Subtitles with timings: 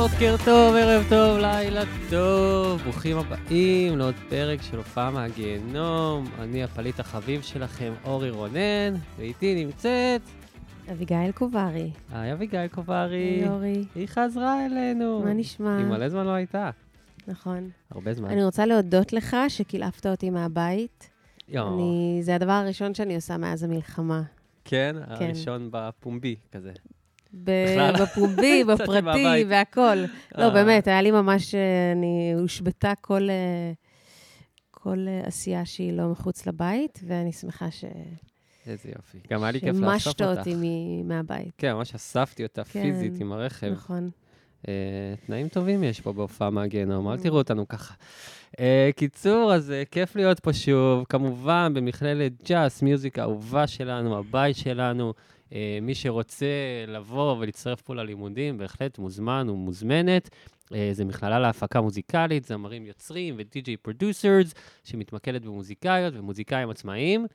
[0.00, 6.26] בוקר טוב, ערב טוב, לילה טוב, ברוכים הבאים לעוד פרק של הופעה מהגיהנום.
[6.38, 10.20] אני הפליט החביב שלכם, אורי רונן, ואיתי נמצאת...
[10.92, 11.90] אביגיל קוברי.
[12.12, 13.16] היי אביגיל קוברי.
[13.16, 13.84] היי אורי.
[13.94, 15.22] היא חזרה אלינו.
[15.24, 15.76] מה נשמע?
[15.76, 16.70] היא מלא זמן לא הייתה.
[17.28, 17.70] נכון.
[17.90, 18.30] הרבה זמן.
[18.30, 21.10] אני רוצה להודות לך שקילפת אותי מהבית.
[21.48, 21.74] יואו.
[21.74, 22.18] אני...
[22.22, 24.22] זה הדבר הראשון שאני עושה מאז המלחמה.
[24.64, 26.72] כן, הראשון בפומבי כזה.
[27.34, 29.44] בפומבי, בפרטי.
[29.48, 30.04] והכול.
[30.38, 30.50] לא, אה.
[30.50, 31.54] באמת, היה לי ממש...
[31.54, 33.30] אה, אני הושבתה כל...
[33.30, 33.72] אה,
[34.70, 37.84] כל עשייה שהיא לא מחוץ לבית, ואני שמחה ש...
[38.66, 39.18] איזה יופי.
[39.30, 40.38] גם היה לי כיף לאסוף אותך.
[40.38, 41.52] אותי מ- מהבית.
[41.58, 42.82] כן, ממש אספתי אותה כן.
[42.82, 43.66] פיזית עם הרכב.
[43.72, 44.10] נכון.
[44.68, 47.18] אה, תנאים טובים יש פה בהופעה מהגיהנום, אל.
[47.18, 47.94] תראו אותנו ככה.
[48.60, 54.56] אה, קיצור, אז אה, כיף להיות פה שוב, כמובן במכללת ג'אס, מיוזיק האהובה שלנו, הבית
[54.56, 55.14] שלנו.
[55.52, 56.46] אה, מי שרוצה
[56.88, 60.30] לבוא ולהצטרף פה ללימודים, בהחלט מוזמן ומוזמנת.
[60.74, 67.26] אה, זו מכללה להפקה מוזיקלית, זמרים יוצרים ו DJ producers, שמתמקדת במוזיקאיות ומוזיקאים עצמאיים.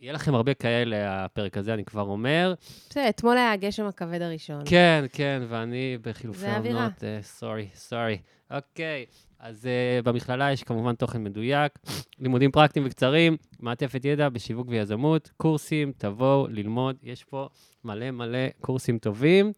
[0.00, 2.54] יהיה לכם הרבה כאלה, הפרק הזה, אני כבר אומר.
[2.90, 4.62] בסדר, אתמול היה הגשם הכבד הראשון.
[4.64, 6.78] כן, כן, ואני בחילופי זה האווירה.
[6.80, 8.18] עונות, sorry, sorry.
[8.50, 9.06] okay,
[9.38, 11.78] אז uh, במכללה יש כמובן תוכן מדויק,
[12.18, 17.48] לימודים פרקטיים וקצרים, מעטפת ידע בשיווק ויזמות, קורסים, תבואו ללמוד, יש פה
[17.84, 19.52] מלא מלא קורסים טובים.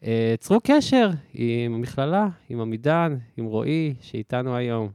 [0.00, 0.04] Uh,
[0.38, 4.88] צרו קשר עם המכללה, עם עמידן, עם רועי, שאיתנו היום,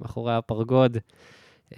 [0.00, 0.96] מאחורי הפרגוד.
[1.70, 1.76] Uh,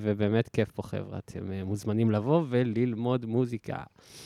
[0.00, 1.18] ובאמת כיף פה, חבר'ה.
[1.18, 3.76] אתם uh, מוזמנים לבוא וללמוד מוזיקה.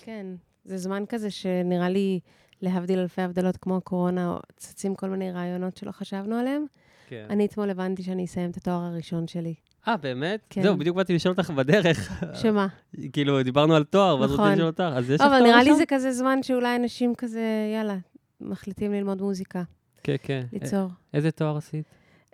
[0.03, 0.27] כן,
[0.65, 2.21] זה זמן כזה שנראה לי,
[2.63, 6.65] להבדיל אלפי הבדלות כמו הקורונה, צצים כל מיני רעיונות שלא חשבנו עליהם.
[7.09, 7.27] כן.
[7.31, 9.55] אני אתמול הבנתי שאני אסיים את התואר הראשון שלי.
[9.89, 10.41] אה, באמת?
[10.51, 10.63] כן.
[10.63, 12.23] זהו, בדיוק באתי לשאול אותך בדרך.
[12.43, 12.67] שמה?
[13.13, 14.45] כאילו, דיברנו על תואר, ואז נכון.
[14.45, 15.77] רציתי לשאול אותך, אז יש לך תואר אבל נראה לי ראשון?
[15.77, 17.97] זה כזה זמן שאולי אנשים כזה, יאללה,
[18.41, 19.63] מחליטים ללמוד מוזיקה,
[20.03, 20.43] כן, כן.
[20.53, 20.89] ליצור.
[21.15, 21.85] איזה תואר עשית?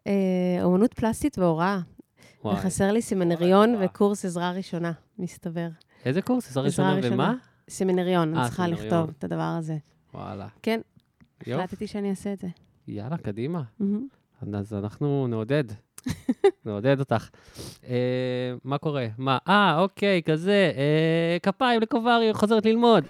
[0.07, 0.13] אה,
[0.63, 1.81] אומנות פלסטית והוראה.
[2.45, 2.55] וואי.
[2.55, 3.75] וחסר לי סמינריון.
[3.81, 5.69] וקורס עזרה ראשונה, מסתבר.
[6.05, 6.49] איזה קורס?
[6.49, 6.99] עזרה ראשונה.
[7.03, 7.35] ומה?
[7.69, 8.87] סמינריון, אה, אני צריכה סמינריון.
[8.87, 9.77] לכתוב את הדבר הזה.
[10.15, 10.49] וואלה.
[10.63, 10.81] כן.
[11.41, 12.49] החלטתי שאני אעשה את זה.
[12.89, 13.63] יאללה, קדימה.
[13.81, 14.09] מהמם.
[14.55, 15.65] אז אנחנו נעודד.
[16.67, 17.29] נעודד אותך.
[17.89, 19.07] אה, מה קורה?
[19.19, 19.39] מה?
[19.49, 20.73] אה, אוקיי, כזה.
[20.77, 23.05] אה, כפיים לקוברי, חוזרת ללמוד.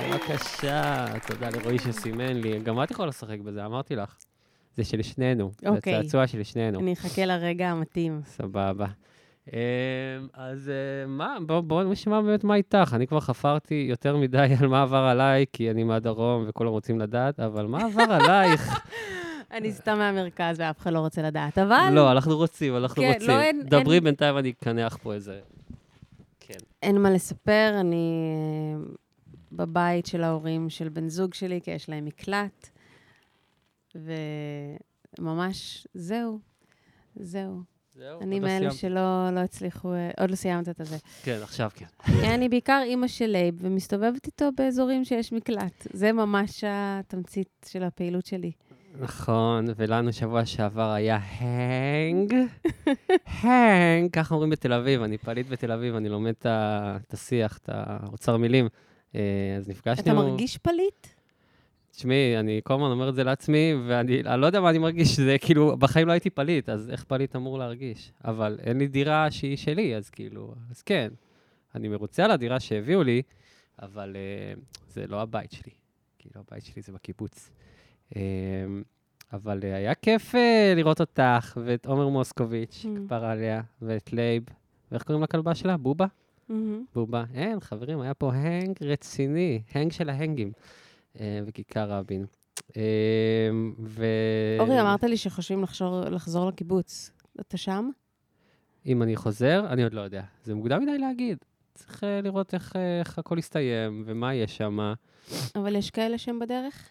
[0.00, 2.60] בבקשה, תודה לרועי שסימן לי.
[2.60, 4.16] גם את יכולה לשחק בזה, אמרתי לך.
[4.76, 5.50] זה של שנינו.
[5.60, 6.02] זה אוקיי.
[6.02, 6.80] צעצוע של שנינו.
[6.80, 8.20] אני אחכה לרגע המתאים.
[8.24, 8.86] סבבה.
[9.52, 9.58] אמ,
[10.32, 10.74] אז אה,
[11.06, 12.92] מה, בואו בוא נשמע באמת מה איתך.
[12.94, 17.40] אני כבר חפרתי יותר מדי על מה עבר עליי, כי אני מהדרום וכולם רוצים לדעת,
[17.40, 18.80] אבל מה עבר עלייך?
[19.52, 23.28] אני סתם מהמרכז ואף אחד לא רוצה לדעת, אבל לא, אנחנו רוצים, אנחנו כן, רוצים.
[23.28, 25.40] לא, אין- דברי אין- בינתיים, אני אקנח פה איזה...
[26.40, 26.58] כן.
[26.82, 28.12] אין מה לספר, אני
[28.76, 28.84] אה,
[29.52, 32.68] בבית של ההורים של בן זוג שלי, כי יש להם מקלט,
[35.18, 36.38] וממש, זהו,
[37.16, 37.62] זהו.
[37.98, 38.70] זהו, אני לא מאלה.
[38.70, 40.96] שלא לא הצליחו, אה, עוד לא סיימת את הזה.
[41.22, 41.86] כן, עכשיו כן.
[42.34, 45.86] אני בעיקר אימא של לייב, ומסתובבת איתו באזורים שיש מקלט.
[45.92, 48.52] זה ממש התמצית של הפעילות שלי.
[49.00, 52.34] נכון, ולנו שבוע שעבר היה hang.
[53.40, 58.36] hang, ככה אומרים בתל אביב, אני פליט בתל אביב, אני לומד את השיח, את האוצר
[58.36, 58.68] מילים.
[59.14, 59.20] אה,
[59.58, 60.02] אז נפגשנו...
[60.02, 61.17] אתה מרגיש פליט?
[61.98, 65.16] תשמעי, אני כל הזמן אומר את זה לעצמי, ואני אני לא יודע מה אני מרגיש,
[65.20, 68.12] זה כאילו, בחיים לא הייתי פליט, אז איך פליט אמור להרגיש?
[68.24, 71.08] אבל אין לי דירה שהיא שלי, אז כאילו, אז כן.
[71.74, 73.22] אני מרוצה על הדירה שהביאו לי,
[73.82, 75.72] אבל uh, זה לא הבית שלי.
[76.18, 77.50] כאילו, הבית שלי זה בקיבוץ.
[78.10, 78.16] Um,
[79.32, 80.38] אבל uh, היה כיף uh,
[80.76, 83.06] לראות אותך, ואת עומר מוסקוביץ', Mm.
[83.06, 84.42] כפרה עליה, ואת לייב,
[84.92, 85.76] ואיך קוראים לכלבה שלה?
[85.76, 86.06] בובה?
[86.48, 86.84] מהמם.
[86.94, 87.24] בובה.
[87.34, 90.52] אין, חברים, היה פה hang רציני, hang של ה hangים,
[91.20, 92.26] אה, בכיכר רבין.
[92.76, 92.82] אה,
[93.84, 94.04] ו...
[94.60, 97.10] אורי, אמרת לי שחושבים לחזור- לחזור לקיבוץ.
[97.40, 97.90] אתה שם?
[98.86, 100.22] אם אני חוזר, אני עוד לא יודע.
[100.44, 101.38] זה מוקדם מדי להגיד.
[101.74, 104.92] צריך אה, לראות איך, איך הכל יסתיים, ומה יש שם.
[105.56, 106.88] אבל יש כאלה שהם בדרך?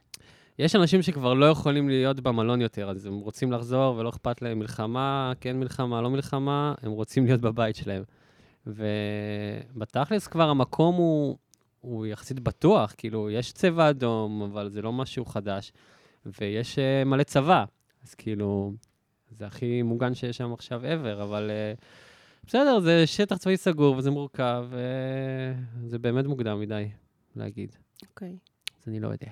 [0.59, 4.59] יש אנשים שכבר לא יכולים להיות במלון יותר, אז הם רוצים לחזור ולא אכפת להם
[4.59, 8.03] מלחמה, כן מלחמה, לא מלחמה, הם רוצים להיות בבית שלהם.
[8.67, 11.37] ובתכלס כבר המקום הוא,
[11.87, 15.71] הוא יחסית בטוח, כאילו, יש צבע אדום, אבל זה לא משהו חדש,
[16.25, 17.65] ויש uh, מלא צבא,
[18.03, 18.73] אז כאילו,
[19.31, 21.85] זה הכי מוגן שיש שם עכשיו ever, אבל uh,
[22.47, 24.67] בסדר, זה שטח צבאי סגור וזה מורכב,
[25.81, 26.89] וזה באמת מוקדם מדי
[27.35, 27.75] להגיד.
[28.09, 28.35] אוקיי.
[28.81, 29.31] אז אני לא יודע.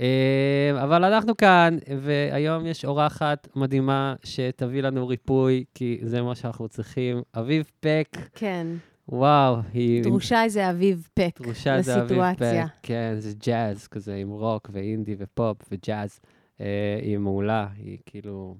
[0.00, 6.68] אה, אבל אנחנו כאן, והיום יש אורחת מדהימה שתביא לנו ריפוי, כי זה מה שאנחנו
[6.68, 7.22] צריכים.
[7.34, 8.66] אביב פק, כן.
[9.08, 10.02] וואו, היא...
[10.02, 12.66] דרושה איזה אביב פק דרושה איזה אביב לסיטואציה.
[12.66, 12.72] פק.
[12.82, 16.20] כן, זה ג'אז כזה, עם רוק ואינדי ופופ וג'אז.
[16.60, 18.56] אה, היא מעולה, היא כאילו...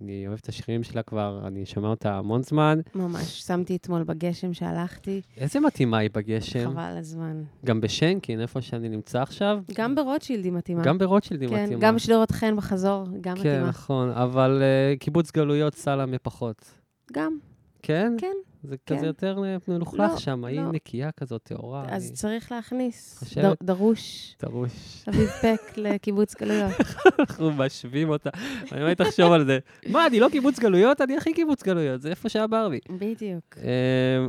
[0.00, 2.80] אני אוהב את השירים שלה כבר, אני שומע אותה המון זמן.
[2.94, 6.70] ממש, שמתי אתמול בגשם שהלכתי, איזה מתאימה היא בגשם.
[6.70, 7.42] חבל הזמן.
[7.64, 9.60] גם בשנקין, איפה שאני נמצא עכשיו.
[9.74, 10.82] גם ברוטשילד היא מתאימה.
[10.82, 11.80] גם ברוטשילד היא כן, מתאימה.
[11.80, 13.68] גם בשדרות חן בחזור, גם כן, מתאימה.
[13.68, 16.74] נכון, אבל אה, קיבוץ גלויות סלמה פחות.
[17.12, 17.38] גם,
[17.82, 18.12] כן?
[18.18, 18.36] כן.
[18.62, 18.96] זה כן.
[18.96, 20.72] כזה יותר אה, מלוכלך לא, שם, היא לא.
[20.72, 21.84] נקייה כזאת, טהורה.
[21.88, 25.04] אז היא- צריך להכניס חושבת- דר- דרוש דרוש.
[25.08, 26.72] אביב פק לקיבוץ גלויות.
[27.18, 28.30] אנחנו משווים אותה.
[28.72, 29.58] אני באמת אחשוב על זה.
[29.88, 31.00] מה, אני לא קיבוץ גלויות?
[31.00, 32.78] אני הכי קיבוץ גלויות, זה איפה שהיה בי.
[32.90, 33.44] בדיוק.
[33.58, 33.64] אמ,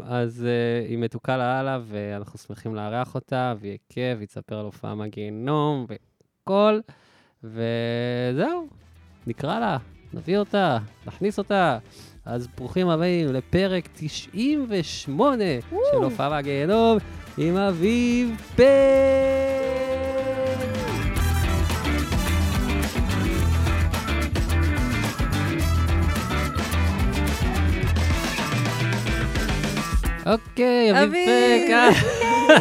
[0.04, 4.96] אז אה, היא מתוקה לאללה, ואנחנו שמחים לארח אותה, ויהיה כיף, היא תספר על הופעה
[4.96, 6.80] מהגיהנום, וכל,
[7.44, 8.68] וזהו,
[9.28, 9.78] נקרא לה,
[10.14, 11.78] נביא אותה, נכניס אותה.
[12.26, 15.44] אז ברוכים הבאים לפרק 98
[15.92, 16.98] של הופעה מהגיהנום
[17.38, 18.62] עם אביב פק.
[30.26, 31.30] אוקיי, אביב!
[31.68, 32.54] פק,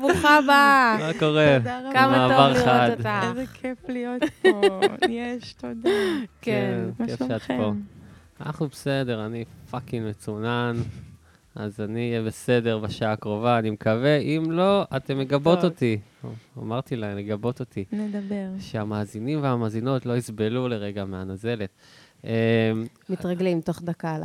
[0.00, 0.96] ברוכה הבאה.
[1.00, 1.56] מה קורה?
[1.58, 1.92] תודה רבה.
[1.92, 2.66] כמה טוב.
[2.66, 3.10] לראות אותך.
[3.28, 4.80] איזה כיף להיות פה.
[5.08, 5.90] יש, תודה.
[6.42, 6.78] כן.
[6.98, 7.38] מה כיף שאת פה.
[7.46, 7.95] שלומכם?
[8.40, 10.76] אנחנו בסדר, אני פאקינג מצונן,
[11.54, 14.16] אז אני אהיה בסדר בשעה הקרובה, אני מקווה.
[14.16, 15.64] אם לא, אתם מגבות.
[15.64, 15.98] אותי.
[16.58, 17.84] אמרתי להם, לגבות אותי.
[17.92, 18.48] נדבר.
[18.58, 21.70] שהמאזינים והמאזינות לא יסבלו לרגע מהנזלת.
[22.24, 22.30] אמ,
[23.08, 24.24] מתרגלים תוך דקה ל...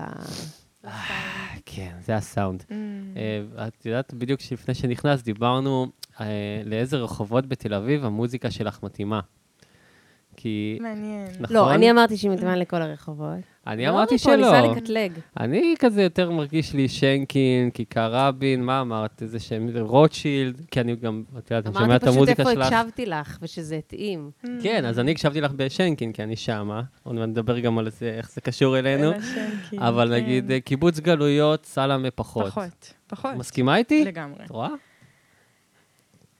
[1.65, 2.63] כן, זה הסאונד.
[2.69, 2.73] Mm.
[3.17, 5.87] אה, את יודעת, בדיוק לפני שנכנסת, דיברנו
[6.21, 9.19] אה, לאיזה רחובות בתל אביב המוזיקה שלך מתאימה.
[10.35, 11.27] כי, מעניין.
[11.39, 11.55] נכון?
[11.55, 13.50] לא, אני אמרתי שהיא מתאימה לכל הרחובות.
[13.67, 14.35] אני לא, אמרתי אני פה, שלא.
[14.35, 15.11] ניסה לקטלג.
[15.39, 19.21] אני כזה יותר מרגיש לי שנקין, כיכר רבין, מה אמרת?
[19.21, 22.51] איזה שם, רוטשילד, כי אני גם, את יודעת, אני שומע אמרתי את פשוט המוזיקה איפה
[22.53, 22.73] שלך.
[22.73, 24.31] הקשבתי לך, ושזה התאים.
[24.43, 24.47] Mm.
[24.63, 28.13] כן, אז אני הקשבתי לך בשנקין, כי אני שמה, עוד מעט נדבר גם על זה,
[28.17, 29.11] איך זה קשור אלינו,
[29.77, 30.13] אבל כן.
[30.13, 32.47] נגיד, אה, קיבוץ גלויות, סלמה פחות.
[32.47, 32.93] פחות.
[33.07, 33.35] פחות.
[33.35, 34.05] מסכימה איתי?
[34.05, 34.45] לגמרי.
[34.45, 34.69] את רואה?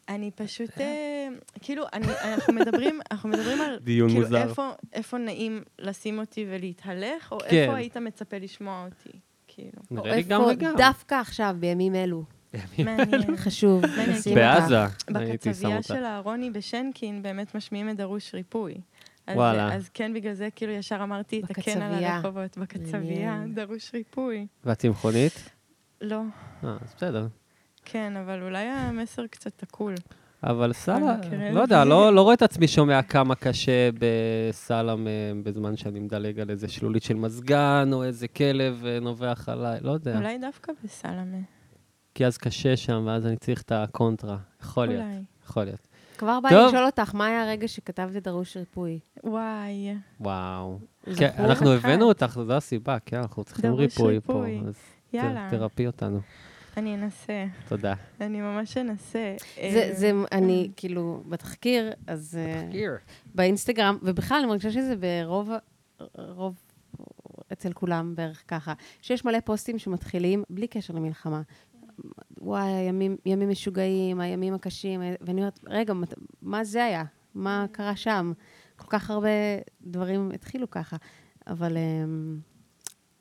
[0.10, 1.28] אני פשוט, אה,
[1.62, 4.38] כאילו, אני- אנחנו מדברים, אנחנו מדברים על, דיון כאילו, מוזר.
[4.50, 7.46] איפה- איפה נעים לשים אותי ולהתהלך, או כן.
[7.56, 9.18] איפה היית מצפה לשמוע אותי,
[9.48, 9.72] כאילו.
[9.98, 10.38] או איפה.
[10.78, 12.24] דווקא עכשיו, בימים אלו.
[12.80, 13.38] מעניין.
[13.38, 13.82] חשוב.
[14.36, 15.88] בעזה, הייתי שם בקצבייה אותה.
[15.88, 18.74] של אהרוני בשנקין באמת משמיעים את דרוש ריפוי.
[19.28, 19.76] אז, וואלה.
[19.76, 22.16] אז כן, בגלל זה כאילו ישר אמרתי את הכן על בקצבייה.
[22.16, 22.58] הרחובות.
[22.58, 23.44] בקצבייה.
[23.54, 24.48] דרוש ריפוי.
[24.66, 25.50] ואת צמחונית?
[26.02, 26.22] לא,
[26.64, 27.28] אה, אז בסדר.
[27.92, 29.96] כן, אבל אולי המסר קצת תקול.
[30.44, 31.86] אבל סאלה, מכירים לא יודע.
[31.86, 36.68] לא לא רואה את עצמי שומע כמה קשה בסלאם אה, בזמן שאני מדלג על איזה
[36.68, 40.18] שלולית של מזגן, או איזה כלב אה, נובח עליי, לא יודע.
[40.18, 41.38] אולי דווקא בסלמה.
[42.16, 44.38] כי אז קשה שם, ואז אני צריך את הקונטרה.
[44.62, 45.24] יכול להיות, אולי.
[45.46, 45.88] יכול להיות.
[46.18, 46.68] כבר בא לי טוב.
[46.68, 49.00] לשאול אותך, מה היה הרגע שכתבת את דרוש ריפוי?
[49.24, 50.80] וואי, וואו.
[51.16, 51.72] כן, אנחנו.
[51.72, 54.46] הבאנו אותך, זו הסיבה, כן, אנחנו צריכים ריפוי פה.
[55.14, 55.48] יאללה.
[55.52, 56.20] תרפי אותנו.
[56.82, 57.46] אני אנסה.
[57.68, 57.94] תודה.
[58.22, 59.36] אני ממש אנסה.
[59.56, 62.62] זה, אה, זה, אני, כאילו, בתחקיר, אז אה,
[63.36, 65.50] באינסטגרם, ובכלל, אני מרגישה שזה ברוב,
[66.16, 66.56] רוב,
[67.54, 71.42] אצל כולם בערך ככה, שיש מלא פוסטים שמתחילים בלי קשר למלחמה.
[72.38, 77.04] וואי, הימים, ימים משוגעים, הימים הקשים, ואני אומרת, רגע, מת- מה זה היה?
[77.36, 78.32] מה קרה שם?
[78.76, 79.30] כל כך הרבה
[79.82, 80.98] דברים התחילו ככה,
[81.48, 81.78] אבל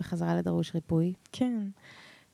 [0.01, 1.13] בחזרה לדרוש ריפוי.
[1.33, 1.59] כן.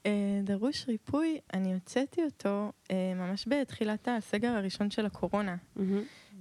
[0.06, 5.56] אה, דרוש ריפוי, אני הוצאתי אותו אה, ממש בתחילת הסגר הראשון של הקורונה.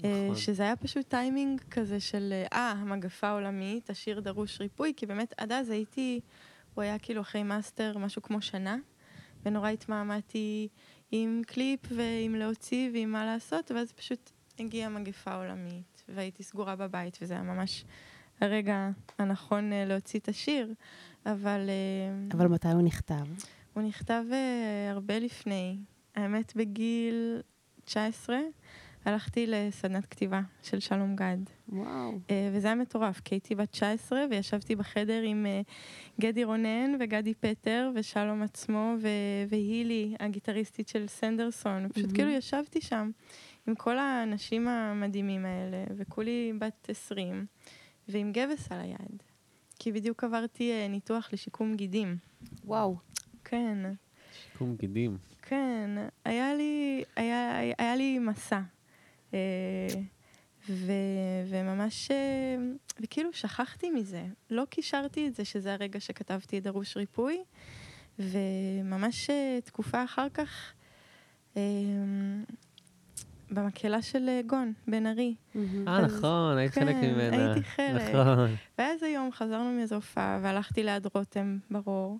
[0.03, 0.36] אה, נכון.
[0.36, 5.34] שזה היה פשוט טיימינג כזה של, אה, אה, המגפה העולמית, השיר דרוש ריפוי, כי באמת
[5.38, 6.19] עד אז הייתי,
[6.74, 8.77] הוא היה כאילו אחרי master משהו כמו שנה,
[9.45, 10.67] ונורא התמהמהתי
[11.12, 17.17] עם קליפ ועם להוציא ועם מה לעשות, ואז פשוט הגיעה מגפה עולמית, והייתי סגורה בבית,
[17.22, 17.86] וזה היה ממש
[18.41, 20.74] הרגע הנכון אה, להוציא את השיר,
[21.25, 21.69] אבל...
[22.31, 23.25] אבל מתי הוא נכתב?
[23.75, 25.77] הוא נכתב uh, הרבה לפני.
[26.15, 27.41] האמת, בגיל
[27.86, 28.38] 19
[29.05, 31.38] הלכתי לסדנת כתיבה של שלום גד.
[31.70, 32.12] וואו.
[32.12, 35.72] Uh, וזה היה מטורף, כי הייתי בת 19 וישבתי בחדר עם uh,
[36.22, 41.89] גדי רונן וגדי פטר ושלום עצמו ו- והילי, הגיטריסטית של סנדרסון.
[41.89, 42.15] פשוט מהמם.
[42.15, 43.12] כאילו ישבתי שם
[43.67, 47.46] עם כל האנשים המדהימים האלה, וכולי בת 20,
[48.08, 49.24] ועם גבס על היד.
[49.79, 52.17] כי בדיוק עברתי ניתוח לשיקום גידים.
[52.63, 52.96] וואו.
[53.46, 53.78] כן.
[54.34, 55.18] שיקום גידים.
[55.42, 55.90] כן,
[56.25, 58.62] היה לי, היה, היה, היה לי מסע.
[59.34, 59.40] אה,
[60.70, 60.92] ו,
[61.50, 62.56] וממש, אה,
[63.02, 64.25] וכאילו שכחתי מזה.
[64.50, 67.44] לא קישרתי את זה שזה הרגע שכתבתי דרוש ריפוי,
[68.20, 70.74] וממש אה, תקופה אחר כך,
[71.58, 71.62] אה,
[73.52, 75.36] במקהלה של אה, גון, בן ארי.
[75.88, 77.54] אה, נכון, היית חלק כן, ממנה.
[77.54, 78.16] הייתי חלק.
[78.16, 78.56] נכון.
[78.78, 82.20] ואז היום חזרנו מאיזו הופעה, והלכתי ליד רותם ברור,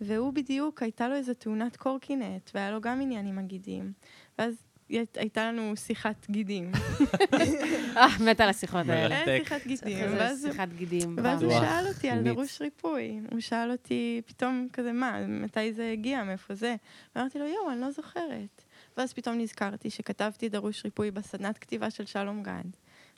[0.00, 3.92] והוא בדיוק, הייתה לו איזו תאונת קורקינט, והיה לו גם עניין עם הגידים.
[4.38, 4.54] ואז
[4.88, 6.72] הי- הייתה לנו שיחת גידים.
[7.96, 9.24] אה, מתה על השיחות האלה.
[9.24, 10.08] אין שיחת גידים.
[10.42, 11.16] שיחת גידים.
[11.22, 12.22] ואז הוא שאל אותי על.
[12.22, 13.20] דרוש ריפוי.
[13.30, 16.76] הוא שאל אותי פתאום כזה, מה, מתי זה הגיע, מאיפה זה?
[17.16, 18.62] ואמרתי לו, יואו, אני לא זוכרת.
[18.96, 22.64] ואז פתאום נזכרתי שכתבתי דרוש ריפוי בסדנת כתיבה של שלום גד,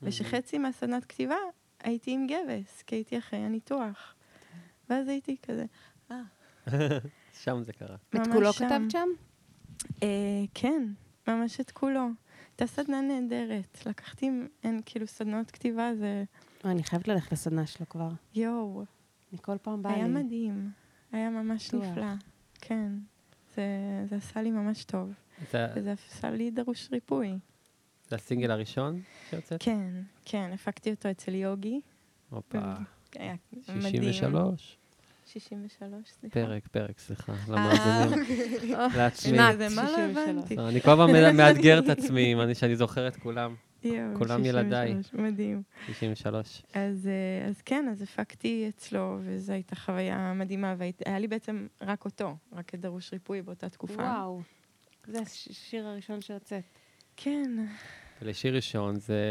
[0.02, 1.37] ושחצי מהסדנת כתיבה
[1.82, 4.14] הייתי עם גבס, כי הייתי אחרי הניתוח.
[4.90, 5.64] ואז הייתי כזה,
[7.42, 7.96] שם זה קרה.
[8.16, 8.52] את כולו.
[8.52, 9.08] כתבת שם?
[10.02, 10.08] אה,
[10.54, 10.92] כן,
[11.28, 12.08] ממש את כולו.
[12.50, 13.87] הייתה סדנה נהדרת.
[13.87, 14.30] לקחתי,
[14.64, 16.25] אין, כאילו, סדנות כתיבה זה,
[16.64, 18.08] אה, אני חייבת ללכת לסדנה שלו כבר.
[18.34, 18.84] יואו,
[19.32, 19.98] אני כל פעם באה לי.
[19.98, 20.70] היה מדהים.
[21.12, 21.75] היה ממש.
[21.75, 22.06] נפלא.
[22.60, 22.92] כן.
[23.54, 23.66] זה,
[24.08, 25.12] זה עשה לי ממש טוב.
[25.52, 27.38] זה וזה עשה לי דרוש ריפוי.
[28.08, 29.62] זה הסינגל הראשון שיוצאת?
[29.62, 31.80] כן, כן, הפקתי אותו אצל יוגי.
[32.30, 32.58] הופה.
[33.14, 33.34] היה
[33.68, 33.82] מדהים.
[34.12, 34.78] 63.
[35.32, 36.35] 63, סליחה.
[36.35, 37.32] פרק, פרק, סליחה.
[37.32, 38.25] אה, למאזינים.
[38.97, 39.37] לעצמי.
[39.37, 40.28] שנת זה מה לא 63.
[40.28, 40.56] הבנתי.
[40.56, 43.54] לא, אני כל מא- מאתגר את עצמי, שאני זוכר את כולם.
[44.18, 44.88] כולם ילדיי.
[44.88, 45.62] 63, מדהים.
[45.87, 46.62] 63.
[46.75, 52.04] אז, אה, אז כן, אז הפקתי אצלו, וזו הייתה חוויה מדהימה, והיה לי בעצם רק
[52.04, 54.02] אותו, רק את דרוש ריפוי באותה תקופה.
[54.02, 54.40] וואו.
[55.06, 56.62] זה השיר הראשון שיוצאת.
[57.16, 57.66] כן,
[58.22, 59.22] ולשיר ראשון זה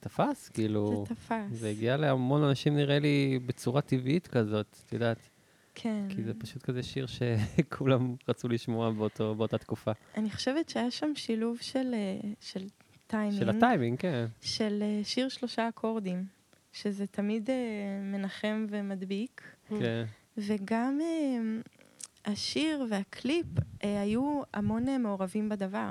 [0.00, 1.34] תפס, כאילו, זה תפס.
[1.50, 5.28] זה הגיע להמון אנשים, נראה לי, בצורה טבעית כזאת, את יודעת,
[5.74, 6.06] כן.
[6.08, 9.92] כי זה פשוט כזה שיר שכולם רצו לשמוע באותו, באותה תקופה.
[10.16, 12.66] אני חושבת שהיה שם שילוב של, אה, של
[13.06, 13.38] טיימינג.
[13.38, 14.26] של הטיימינג, כן.
[14.40, 16.24] של אה, שיר שלושה אקורדים,
[16.72, 17.54] שזה תמיד אה,
[18.02, 20.04] מנחם ומדביק, כן.
[20.38, 20.98] וגם
[22.24, 23.46] השיר והקליפ
[23.80, 25.90] היו המון מעורבים בדבר.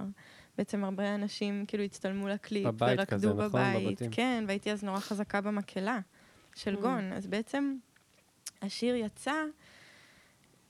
[0.59, 3.37] בעצם הרבה אנשים כאילו הצטלמו לקליפ, בבית ורקדו כזה, נכון?
[3.49, 3.87] בבית.
[3.87, 4.11] בבתים.
[4.11, 5.99] כן, והייתי אז נורא חזקה במקהלה
[6.55, 6.79] של Mm.
[6.81, 7.13] גון.
[7.13, 7.75] אז בעצם
[8.61, 9.33] השיר יצא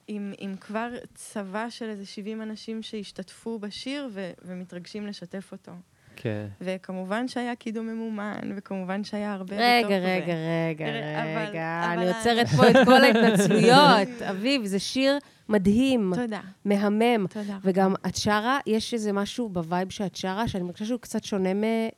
[0.07, 5.71] עם, עם כבר צבא של איזה 70 אנשים שהשתתפו בשיר ו- ומתרגשים לשתף אותו.
[6.15, 6.47] כן.
[6.61, 10.67] וכמובן שהיה קידום ממומן, וכמובן שהיה הרבה רגע, בתוך רגע, זה.
[10.69, 11.81] רגע, תראה, אבל- רגע.
[11.85, 14.21] אבל אני עוצרת פה את כל ההתנצלויות.
[14.29, 15.17] אביב, זה שיר
[15.49, 17.27] מדהים, תודה, מהמם.
[17.27, 17.57] תודה.
[17.63, 21.49] וגם את שרה, יש איזה משהו ב vibe שאת שרה, שאני מרגישה שהוא קצת שונה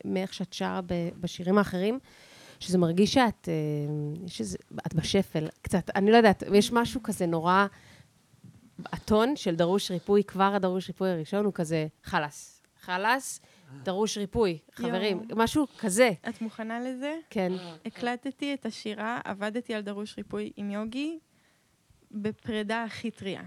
[0.05, 0.79] מאיך שאת שרה
[1.19, 1.99] בשירים האחרים,
[2.59, 3.53] שזה מרגיש שאת, אה,
[4.25, 7.65] יש איזה, את בשפל, קצת, אני לא יודעת, יש משהו כזה נורא,
[8.85, 13.41] הטון של דרוש ריפוי, כבר הדרוש ריפוי הראשון הוא כזה, חלאס, חלאס,
[13.83, 15.39] דרוש ריפוי, חברים, יואו.
[15.39, 17.15] משהו כזה, את מוכנה לזה?
[17.29, 17.51] כן.
[17.85, 21.19] הקלטתי את השירה, עבדתי על דרוש ריפוי עם יוגי,
[22.11, 23.41] בפרידה הכי טריה.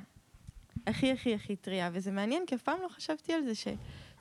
[0.86, 3.68] הכי הכי הכי טריה, וזה מעניין, כי אף פעם לא חשבתי על זה ש,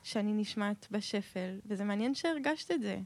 [0.02, 2.98] שאני נשמעת בשפל, וזה מעניין שהרגשת את זה.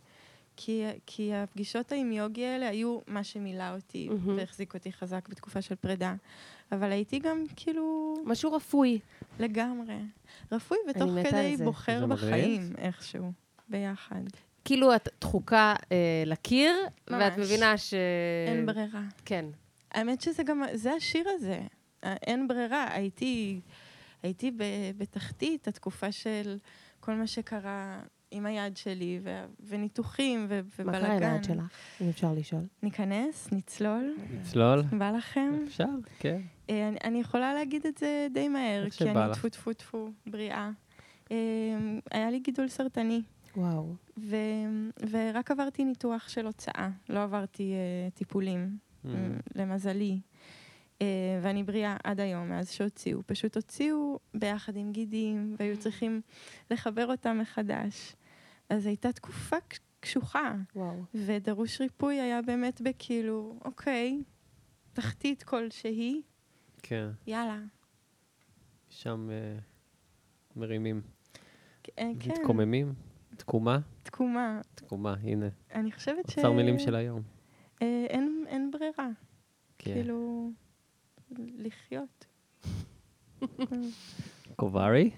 [0.56, 4.36] כי, כי הפגישות עם יוגי האלה היו מה שמילא אותי מהמם.
[4.36, 6.14] והחזיק אותי חזק בתקופה של פרידה.
[6.72, 8.98] אבל הייתי גם כאילו משהו רפוי.
[9.38, 9.98] לגמרי.
[10.52, 11.56] רפוי ותוך כדי.
[11.64, 12.06] בוחר.
[12.06, 13.32] בחיים איכשהו,
[13.68, 14.22] ביחד.
[14.64, 16.74] כאילו את דחוקה אה, לקיר,
[17.10, 17.38] ואת ממש.
[17.38, 17.94] מבינה ש...
[18.48, 19.02] אין ברירה.
[19.24, 19.44] כן.
[19.98, 21.60] האמת שזה גם, זה השיר הזה.
[22.04, 22.86] אה, אין ברירה.
[22.90, 23.60] הייתי,
[24.22, 24.62] הייתי ב,
[24.96, 26.58] בתחתית התקופה של
[27.00, 28.00] כל מה שקרה
[28.30, 31.32] עם היד שלי, ו, וניתוחים, ו, מה קרה עם ובלאגן.
[31.32, 31.64] היד שלך,
[32.00, 32.62] אם אפשר לשאול?
[32.82, 34.82] ניכנס, נצלול, נצלול?
[34.82, 35.52] בא לכם?
[35.66, 35.84] אפשר,
[36.18, 36.40] כן.
[36.70, 39.32] אה, אני, אני יכולה להגיד את זה די מהר, כי אני.
[39.34, 40.70] טפו טפו טפו, בריאה.
[41.30, 41.36] אה,
[42.10, 43.22] היה לי גידול סרטני.
[43.56, 43.94] וואו.
[44.18, 44.36] ו...
[45.10, 49.08] ורק עברתי ניתוח של הוצאה, לא עברתי uh, טיפולים, Mm.
[49.54, 50.20] למזלי.
[50.98, 51.00] Uh,
[51.42, 53.20] ואני בריאה עד היום, מאז שהוציאו.
[53.26, 56.20] פשוט הוציאו ביחד עם גידים, והיו צריכים
[56.70, 58.16] לחבר אותם מחדש.
[58.70, 61.02] אז הייתה תקופה קש- קשוחה, וואו.
[61.14, 64.22] ודרוש ריפוי היה באמת בכאילו, אוקיי,
[64.92, 66.22] תחתית כלשהי,
[66.82, 67.58] כן, יאללה.
[68.88, 69.58] שם אה,
[70.56, 71.00] מרימים.
[71.98, 72.94] אה, כן, מתקוממים?
[73.36, 73.78] תקומה?
[74.02, 74.60] תקומה.
[74.74, 75.48] תקומה, הנה.
[75.74, 76.38] אני חושבת ש...
[76.38, 77.22] אוצר מילים של היום.
[77.82, 79.08] אה, אין, אין ברירה.
[79.78, 79.92] כן.
[79.92, 80.50] כאילו,
[81.38, 82.26] לחיות.
[84.56, 85.10] קוברי?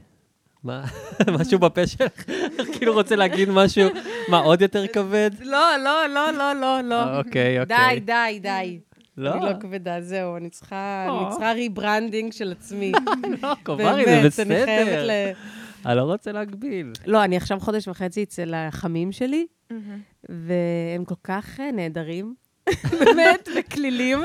[0.64, 0.84] מה?
[1.38, 2.24] משהו בפה שלך?
[2.72, 3.88] כאילו רוצה להגיד משהו,
[4.28, 5.30] מה, עוד יותר כבד?
[5.40, 7.18] לא, לא, לא, לא, לא, לא.
[7.18, 8.00] אוקיי, אוקיי.
[8.00, 8.80] די, די, די.
[9.16, 11.20] לא, אני לא כבדה, זהו, אני צריכה, או.
[11.20, 12.92] אני צריכה rebranding של עצמי.
[13.42, 15.06] לא, קוברי, זה באמת, אני חייבת בסדר.
[15.06, 15.10] ל...
[15.86, 16.92] אני לא רוצה להגביל.
[17.06, 19.46] לא, אני עכשיו חודש וחצי אצל החמים שלי.
[20.28, 22.34] והם כל כך אה, נהדרים.
[22.90, 24.18] באמת, בכלילים.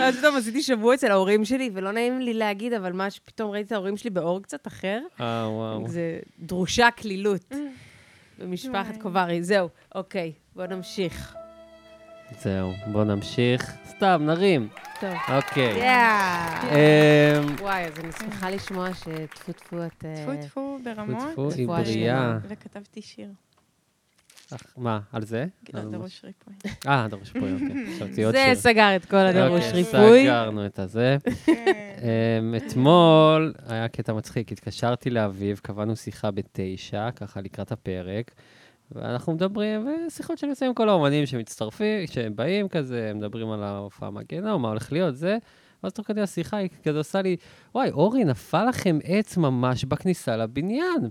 [0.00, 3.66] אז פתאום עשיתי שבוע אצל ההורים שלי, ולא נעים לי להגיד, אבל מה שפתאום ראיתי
[3.66, 5.88] את ההורים שלי באור קצת אחר, אה, וואו.
[5.88, 7.52] זה דרושה כלילות
[8.38, 8.96] במשפחת.
[9.02, 9.42] קוברי.
[9.42, 11.34] זהו, אוקיי, בואו נמשיך.
[12.40, 13.72] זהו, בואו נמשיך.
[13.88, 14.68] סתם, נרים.
[15.00, 15.10] טוב.
[15.36, 15.78] אוקיי.
[15.78, 16.60] יאה.
[16.62, 20.04] אמ, וואי, אז אני שמחה לשמוע שטפו טפו את...
[20.04, 22.38] אה, טפו טפו ברמות, טפו, היא רפואה בריאה.
[22.48, 23.28] וכתבתי שיר.
[24.76, 25.46] מה, על זה?
[25.72, 25.98] על מה?
[25.98, 26.54] דרוש ריפוי.
[26.86, 27.52] אה, דרוש ריפוי,
[28.26, 28.32] אוקיי.
[28.32, 28.60] זה.
[28.60, 30.22] סגר את כל הדרוש אוקיי, ריפוי.
[30.22, 31.16] סגרנו את הזה.
[31.44, 31.92] כן.
[32.02, 38.30] אמ, אתמול היה קטע מצחיק, התקשרתי לאביב, קבענו שיחה בתשע, ככה לקראת הפרק,
[38.92, 44.52] ואנחנו מדברים, ושיחות שאני עושה עם כל האומנים שמצטרפים, שבאים כזה, מדברים על ההופעה מגנה,
[44.52, 45.38] או מה הולך להיות, זה,
[45.82, 47.36] ואז תוך כדי השיחה היא כזה עושה לי,
[47.74, 51.08] וואי, אורי, נפל לכם עץ ממש בכניסה לבניין.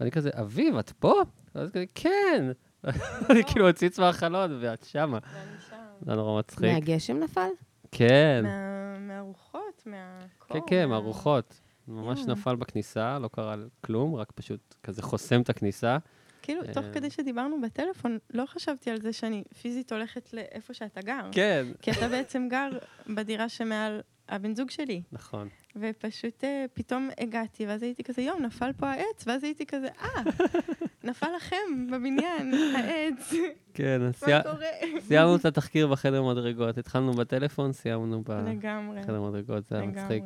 [0.00, 1.12] ואני כזה, אביב, את פה?
[1.54, 2.44] ואז כזה, כן.
[3.30, 5.18] אני כאילו הציץ מהחלון, ואת שמה.
[5.32, 5.76] ואני שם.
[6.06, 6.72] זה נורא מצחיק.
[6.72, 7.48] מהגשם נפל?
[7.92, 8.40] כן.
[8.44, 10.56] מה- מהרוחות, מהקור.
[10.60, 11.60] כן, כן, מה- מהרוחות.
[11.88, 12.20] ממש.
[12.26, 13.54] נפל בכניסה, לא קרה
[13.84, 15.98] כלום, רק פשוט כזה חוסם את הכניסה.
[16.42, 16.92] כאילו, תוך אה.
[16.92, 21.28] כדי שדיברנו בטלפון, לא חשבתי על זה שאני פיזית הולכת לאיפה שאתה גר.
[21.32, 21.66] כן.
[21.82, 22.68] כי אתה בעצם גר
[23.06, 25.02] בדירה שמעל הבן זוג שלי.
[25.12, 25.48] נכון.
[25.76, 30.22] ופשוט אה, פתאום הגעתי, ואז הייתי כזה, יום, נפל פה העץ, ואז הייתי כזה, אה,
[31.10, 33.32] נפל לכם בבניין, העץ,
[33.74, 34.00] כן?
[35.00, 36.78] סיימנו את התחקיר בחדר מדרגות.
[36.78, 40.24] התחלנו בטלפון, סיימנו בחדר מדרגות, זה היה מצחיק.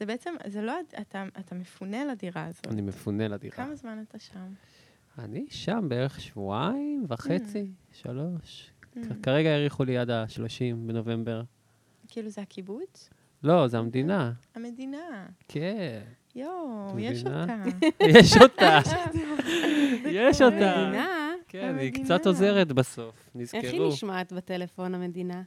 [0.00, 2.66] זה בעצם, זה לא, אתה, אתה מפונה לדירה הזאת.
[2.66, 3.56] אני מפונה לדירה.
[3.56, 4.52] כמה זמן אתה שם?
[5.18, 8.70] אני שם בערך שבועיים וחצי, שלוש.
[8.96, 8.98] Mm.
[9.22, 11.42] כרגע האריכו לי עד ה-30 בנובמבר.
[12.08, 13.10] כאילו זה הקיבוץ?
[13.44, 14.32] לא, זה המדינה.
[14.54, 15.26] המדינה.
[15.48, 16.00] כן.
[16.36, 17.24] יואו, יש?
[17.26, 17.56] אותה.
[18.18, 18.80] יש אותה.
[20.04, 20.42] יש.
[20.42, 20.72] אותה.
[20.72, 21.32] המדינה?
[21.48, 21.92] כן, היא.
[21.92, 23.88] קצת עוזרת בסוף, איך היא נזכרו.
[23.88, 25.42] נשמעת בטלפון, המדינה?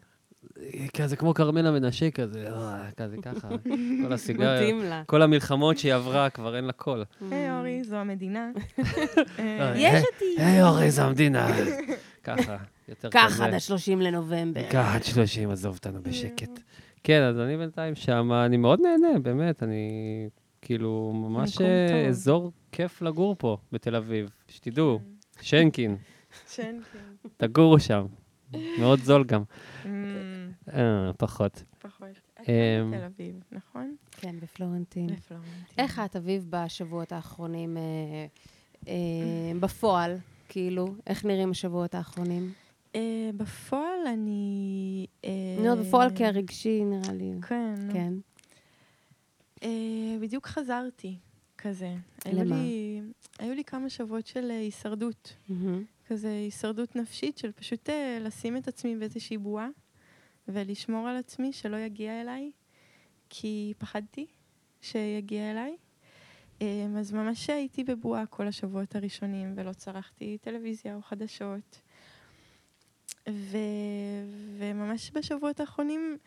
[0.94, 3.48] כזה כמו כרמלה מנשה כזה, אה, כזה ככה.
[4.04, 5.04] כל הסיגריה, מתאים לה.
[5.06, 7.06] כל המלחמות שהיא עברה, כבר אין לה קול.
[7.32, 8.50] היי אורי, זו המדינה.
[9.40, 10.44] אה, אה, יש אותי.
[10.44, 11.48] היי אורי, זו המדינה.
[12.24, 12.58] ככה,
[12.90, 13.20] יותר כזה.
[13.28, 14.70] קח עד ה-30 לנובמבר.
[14.70, 16.60] קח עד 30, עזוב אותנו בשקט.
[17.08, 19.90] כן, אז אני בינתיים שם, אני מאוד נהנה, באמת, אני
[20.62, 22.08] כאילו ממש אה.
[22.08, 24.30] אזור כיף לגור פה, בתל אביב.
[24.48, 25.00] שתדעו,
[25.42, 25.98] שנקין,
[26.54, 27.02] שנקין.
[27.38, 28.06] תגורו שם.
[28.80, 29.44] מאוד זול גם.
[29.84, 29.88] Mm,
[30.74, 31.64] אה, פחות.
[31.80, 32.08] פחות.
[32.34, 33.96] אתה אמ, בתל אביב, נכון?
[34.12, 35.08] כן, בפלורנטין.
[35.08, 35.64] בפלורנטין.
[35.78, 37.82] איך את, אביב, בשבועות האחרונים, אה,
[38.88, 40.18] אה, בפועל,
[40.50, 42.52] כאילו, איך נראים השבועות האחרונים?
[42.96, 43.02] אה,
[43.38, 45.06] בפועל אני...
[45.26, 47.32] אה, אומרת, בפועל כרגשי, נראה לי.
[47.48, 47.76] כן.
[47.78, 47.94] נו.
[47.94, 48.14] כן.
[49.64, 49.70] אה,
[50.22, 51.18] בדיוק חזרתי,
[51.58, 51.94] כזה.
[52.34, 52.56] למה?
[52.56, 53.02] לי-
[53.40, 55.36] היו לי כמה שבועות של הישרדות.
[56.08, 57.90] כזה הישרדות נפשית של פשוט
[58.22, 59.68] לשים את עצמי באיזושהי בועה
[60.48, 62.52] ולשמור על עצמי שלא יגיע אליי,
[63.30, 64.26] כי פחדתי
[64.82, 65.76] שיגיע אליי.
[66.98, 71.82] אז ממש הייתי בבועה כל השבועות הראשונים ולא צרכתי טלוויזיה או חדשות.
[73.30, 73.58] ו...
[74.58, 76.18] וממש בשבועות האחרונים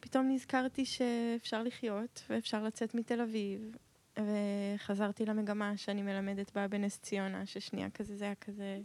[0.00, 3.76] פתאום נזכרתי שאפשר לחיות ואפשר לצאת מתל אביב.
[4.18, 8.78] וחזרתי למגמה שאני מלמדת בה בנס ציונה, ששנייה כזה זה היה כזה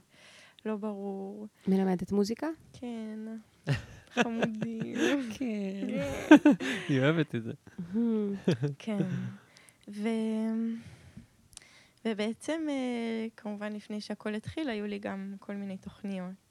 [0.65, 1.47] לא ברור.
[1.67, 2.47] מלמדת מוזיקה?
[2.73, 3.19] כן,
[4.09, 4.95] חמודים.
[5.37, 5.87] כן.
[6.89, 7.51] היא אוהבת את זה.
[7.93, 8.35] מהמם.
[8.79, 8.97] כן.
[9.87, 10.07] ו...
[12.05, 16.48] ובעצם, אה, כמובן, לפני שהכל התחיל, היו לי גם כל מיני תוכניות.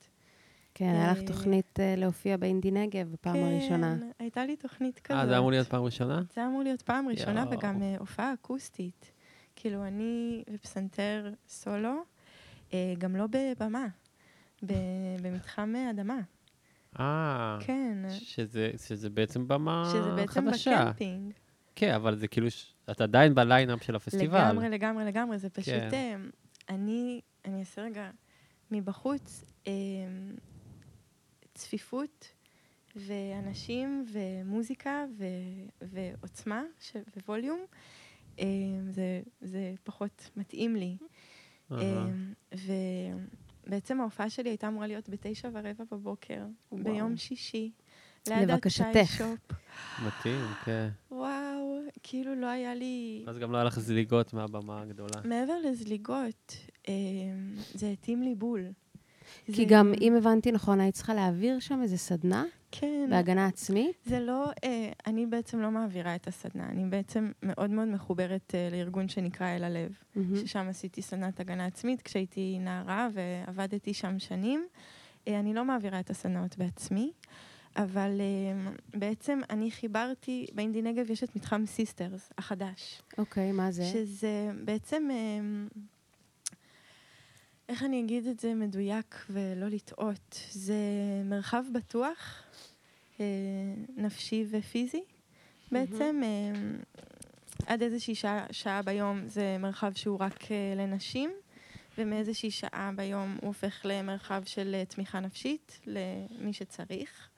[0.78, 3.96] כן, היה לך אה, תוכנית אה, להופיע באינדי נגב בפעם הראשונה.
[4.00, 5.20] כן, הייתה לי תוכנית כזאת.
[5.20, 6.22] אה, זה אמור להיות פעם ראשונה?
[6.34, 7.44] זה אמור להיות פעם ראשונה.
[7.50, 9.12] וגם אה, הופעה אקוסטית.
[9.56, 12.02] כאילו, אני ופסנתר סולו,
[12.98, 13.86] גם לא בבמה,
[15.22, 16.18] במתחם אדמה.
[17.00, 17.98] אה, כן.
[18.10, 20.84] שזה שזה בעצם במה שזה בעצם חדשה.
[20.84, 21.32] בקמפינג.
[21.76, 24.38] כן, אבל זה כאילו, ש- את עדיין ב lineup של הפסטיבל.
[24.48, 25.38] לגמרי, לגמרי, לגמרי.
[25.38, 25.74] זה פשוט...
[25.90, 26.20] כן.
[26.68, 28.10] אני, אני אעשה רגע
[28.70, 29.72] מבחוץ, אה,
[31.58, 32.28] צפיפות
[32.96, 35.24] ואנשים ומוזיקה ו,
[35.82, 37.60] ועוצמה ש, וווליום,
[38.38, 38.44] אה,
[38.90, 40.96] זה, זה פחות מתאים לי.
[41.72, 42.06] אה,
[43.66, 46.42] ובעצם ההופעה שלי הייתה אמורה להיות בתשע ורבע בבוקר,
[46.72, 46.84] וואו.
[46.84, 47.70] ביום שישי.
[48.30, 49.24] לבקשתך.
[50.06, 50.88] מתאים, כן.
[51.10, 53.24] וואו, כאילו לא היה לי...
[53.28, 55.20] אז גם לא היה לך זליגות מהבמה הגדולה.
[55.24, 56.56] מעבר לזליגות,
[56.88, 56.94] אה,
[57.74, 58.64] זה התאים לי בול.
[59.52, 63.96] כי גם, אם הבנתי נכון, היית צריכה להעביר שם איזה סדנה כן, בהגנה עצמית?
[64.06, 68.68] זה לא, אה, אני בעצם לא מעבירה את הסדנה, אני בעצם מאוד מאוד מחוברת אה,
[68.72, 70.36] לארגון שנקרא אל הלב, מהמם.
[70.36, 74.66] ששם עשיתי סדנת הגנה עצמית כשהייתי נערה ועבדתי שם שנים.
[75.26, 77.12] אני לא מעבירה את הסדנאות בעצמי,
[77.76, 78.20] אבל
[78.94, 83.02] בעצם אני חיברתי, באינדי נגב יש את מתחם Sisters החדש.
[83.18, 83.84] okay, okay, מה זה?
[83.84, 85.08] שזה בעצם...
[87.68, 90.40] איך אני אגיד את זה מדויק ולא לטעות?
[90.50, 90.74] זה
[91.24, 92.42] מרחב בטוח,
[93.20, 93.24] אה,
[93.96, 95.02] נפשי ופיזי.
[95.72, 96.60] בעצם אה,
[97.66, 101.30] עד איזושהי שעה, שעה ביום זה מרחב שהוא רק אה, לנשים,
[101.98, 107.28] ומאיזושהי שעה ביום הוא הופך למרחב של תמיכה נפשית למי שצריך.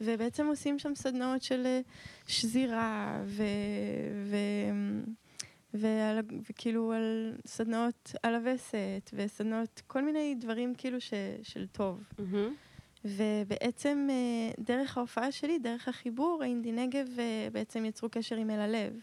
[0.00, 1.80] ובעצם עושים שם סדנאות של
[2.26, 3.42] שזירה ו...
[4.30, 4.36] ו
[5.74, 12.02] ועל, וכאילו על סדנאות על הווסת, וסדנאות, כל מיני דברים כאילו ש, של טוב.
[12.18, 12.68] Mm-hmm.
[13.04, 18.60] ובעצם אה, דרך ההופעה שלי, דרך החיבור, האינדי נגב אה, בעצם יצרו קשר עם אל
[18.60, 19.00] הלב.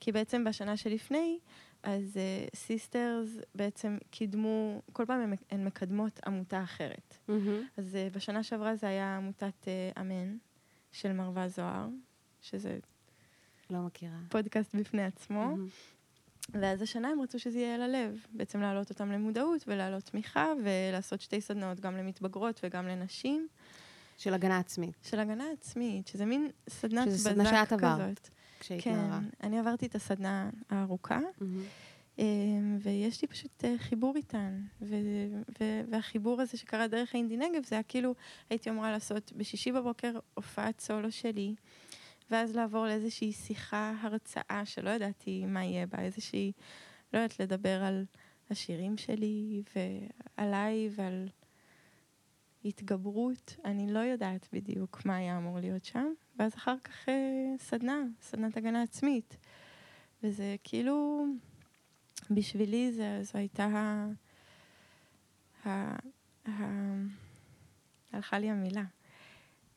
[0.00, 1.38] כי בעצם בשנה שלפני,
[1.82, 2.18] אז
[2.54, 7.18] Sisters uh, בעצם קידמו, כל פעם הן, הן מקדמות עמותה אחרת.
[7.28, 7.32] Mm-hmm.
[7.76, 10.36] אז uh, בשנה שעברה זה היה עמותת uh, אמן
[10.92, 11.88] של מרווה זוהר,
[12.40, 12.78] שזה...
[13.72, 14.18] לא מכירה.
[14.28, 15.56] פודקאסט בפני עצמו.
[15.56, 16.58] Mm-hmm.
[16.60, 21.20] ואז השנה הם רצו שזה יהיה על הלב, בעצם להעלות אותם למודעות ולהעלות תמיכה ולעשות
[21.20, 23.48] שתי סדנאות, גם למתבגרות וגם לנשים.
[24.18, 24.94] של הגנה עצמית.
[25.02, 27.18] של הגנה עצמית, שזה מין סדנת בזק כזאת.
[27.18, 28.30] שזה סדנה שאת עברת,
[28.60, 29.20] כשהיית כן, נערה.
[29.20, 32.22] כן, אני עברתי את הסדנה הארוכה, mm-hmm.
[32.80, 34.60] ויש לי פשוט אה, חיבור איתן.
[34.82, 34.96] ו-
[35.60, 38.14] ו- והחיבור הזה שקרה דרך האינדי נגב, זה היה כאילו,
[38.50, 41.54] הייתי אמורה לעשות בשישי בבוקר הופעת סולו שלי.
[42.32, 46.52] ואז לעבור לאיזושהי שיחה, הרצאה, שלא ידעתי מה יהיה בה, איזושהי,
[47.12, 48.04] לא יודעת, לדבר על
[48.50, 49.62] השירים שלי
[50.38, 51.28] ועליי ועל
[52.64, 53.56] התגברות.
[53.64, 56.06] אני לא יודעת בדיוק מה היה אמור להיות שם.
[56.36, 57.14] ואז אחר כך אה,
[57.58, 59.36] סדנה, סדנת הגנה עצמית.
[60.22, 61.26] וזה כאילו,
[62.30, 64.06] בשבילי זה, זו הייתה ה...
[65.68, 65.96] ה...
[66.48, 66.52] ה...
[68.12, 68.84] הלכה לי המילה.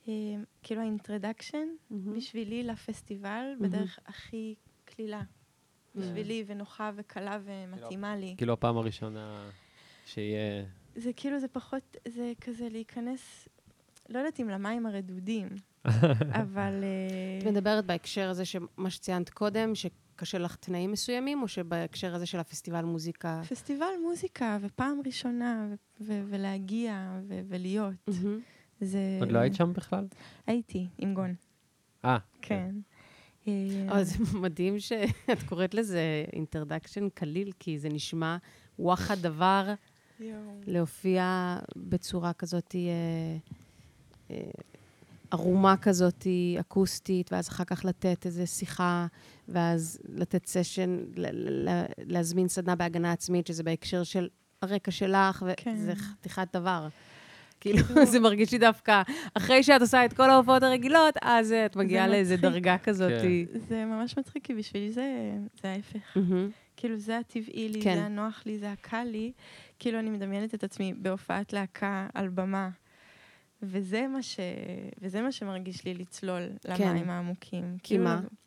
[0.07, 1.67] אמ, כאילו האינטרדקשן.
[1.91, 3.45] בשבילי לפסטיבל.
[3.59, 5.21] בדרך הכי קלילה.
[5.95, 8.35] בשבילי ונוחה וקלה ומתאימה לי.
[8.37, 9.49] כאילו הפעם הראשונה
[10.05, 10.65] שיהיה...
[10.95, 13.47] זה כאילו, זה פחות, זה כזה להיכנס,
[14.09, 15.47] לא יודעת אם למים הרדודים,
[16.41, 16.83] אבל...
[16.83, 18.43] אה, את מדברת בהקשר הזה,
[18.77, 23.41] מה שציינת קודם, שקשה לך תנאים מסוימים, או שבהקשר הזה של הפסטיבל מוזיקה?
[23.49, 25.67] פסטיבל מוזיקה, ופעם ראשונה,
[26.01, 27.93] ולהגיע, ולהיות.
[28.09, 28.54] Mm-hmm.
[28.81, 29.17] זה...
[29.19, 30.07] עוד לא היית שם בכלל?
[30.47, 31.35] הייתי, עם גון.
[32.05, 32.17] אה.
[32.41, 32.75] כן.
[33.89, 38.37] אבל זה מדהים שאת קוראת לזה אינטרדקשן קליל, כי זה נשמע
[38.79, 39.73] וואחד דבר
[40.67, 43.37] להופיע בצורה כזאת אה,
[44.31, 44.51] אה,
[45.31, 46.27] ערומה כזאת,
[46.59, 49.07] אקוסטית, ואז אחר כך לתת איזו שיחה,
[49.47, 50.99] ואז לתת סשן,
[51.97, 54.29] להזמין סדנה בהגנה עצמית, שזה בהקשר של
[54.61, 55.95] הרקע שלך, וזה כן.
[55.95, 56.87] חתיכת דבר.
[57.59, 57.79] כאילו,
[58.11, 59.01] זה מרגיש לי דווקא,
[59.33, 63.11] אחרי שאת עושה את כל ההופעות הרגילות, אז את מגיעה לאיזה דרגה כזאת.
[63.21, 63.59] כן.
[63.59, 65.03] זה ממש מצחיק, כי בשבילי זה
[65.63, 66.17] ההפך.
[66.77, 67.95] כאילו, זה הטבעי לי, כן.
[67.95, 69.31] זה הנוח לי, זה הקל לי.
[69.79, 72.69] כאילו, אני מדמיינת את עצמי בהופעת להקה על במה.
[73.63, 74.39] וזה מה, ש...
[75.01, 76.89] וזה מה שמרגיש לי לצלול כן.
[76.89, 77.63] למים העמוקים.
[77.63, 78.19] כי כאילו, מה?
[78.23, 78.44] Um,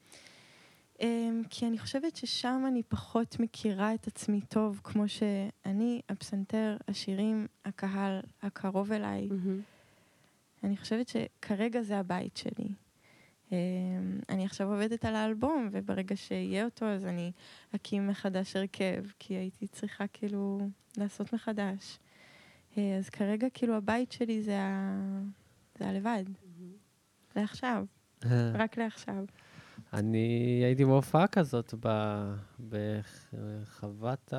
[1.51, 8.21] כי אני חושבת ששם אני פחות מכירה את עצמי טוב, כמו שאני, הפסנתר, השירים, הקהל
[8.43, 9.29] הקרוב אליי.
[9.29, 10.65] Mm-hmm.
[10.65, 12.69] אני חושבת שכרגע זה הבית שלי.
[13.49, 13.53] Um,
[14.29, 17.33] אני עכשיו עובדת על האלבום, וברגע שיהיה אותו, אז אני
[17.75, 20.61] אקים מחדש הרכב, כי הייתי צריכה כאילו
[20.97, 21.99] לעשות מחדש.
[22.75, 25.01] Uh, אז כרגע כאילו הבית שלי זה, ה...
[25.79, 26.25] זה הלבד.
[26.27, 27.37] Mm-hmm.
[27.37, 27.85] לעכשיו.
[28.55, 29.25] רק לעכשיו.
[29.93, 31.75] אני הייתי בהופעה כזאת
[32.69, 34.33] בחוות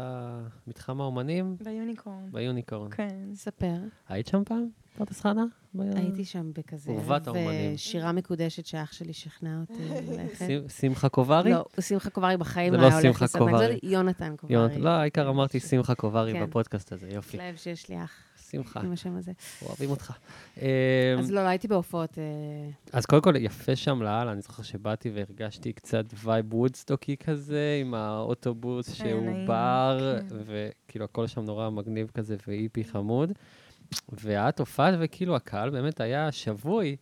[0.67, 1.55] מתחם האומנים.
[1.63, 2.31] ביוניקורן.
[2.31, 2.89] ביוניקורן.
[2.91, 3.15] כן.
[3.33, 3.75] ספר.
[4.09, 5.45] היית שם פעם, פרדס חנה?
[5.79, 6.91] הייתי שם בכזה.
[6.91, 7.73] אורבת האומנים.
[7.75, 10.47] ושירה מקודשת שאח שלי שכנע אותי ללכת.
[10.79, 11.51] שמחה קוברי?
[11.51, 13.57] לא, שמחה קוברי בחיים לא היה הולך לסדנה.
[13.57, 14.77] זה לא יונתן קוברי.
[14.77, 16.45] לא, העיקר אמרתי שמחה קוברי כן.
[16.45, 17.37] בפודקאסט הזה, יופי.
[17.37, 18.11] לב שיש לי אח.
[18.51, 18.79] שמחה.
[18.79, 19.31] עם השם הזה.
[19.61, 20.13] אוהבים אותך.
[21.19, 22.17] אז לא, לא הייתי בהופעות.
[22.17, 22.23] אה,
[22.93, 27.93] אז קודם כל, יפה שם לאללה, אני זוכר שבאתי והרגשתי קצת vibe וודסטוקי כזה, עם
[27.93, 30.35] האוטובוס שהוא בר, כן.
[30.45, 33.31] וכאילו הכל שם נורא מגניב כזה והיפי חמוד.
[34.11, 36.95] ואת הופעת, וכאילו הקהל באמת היה שבוי.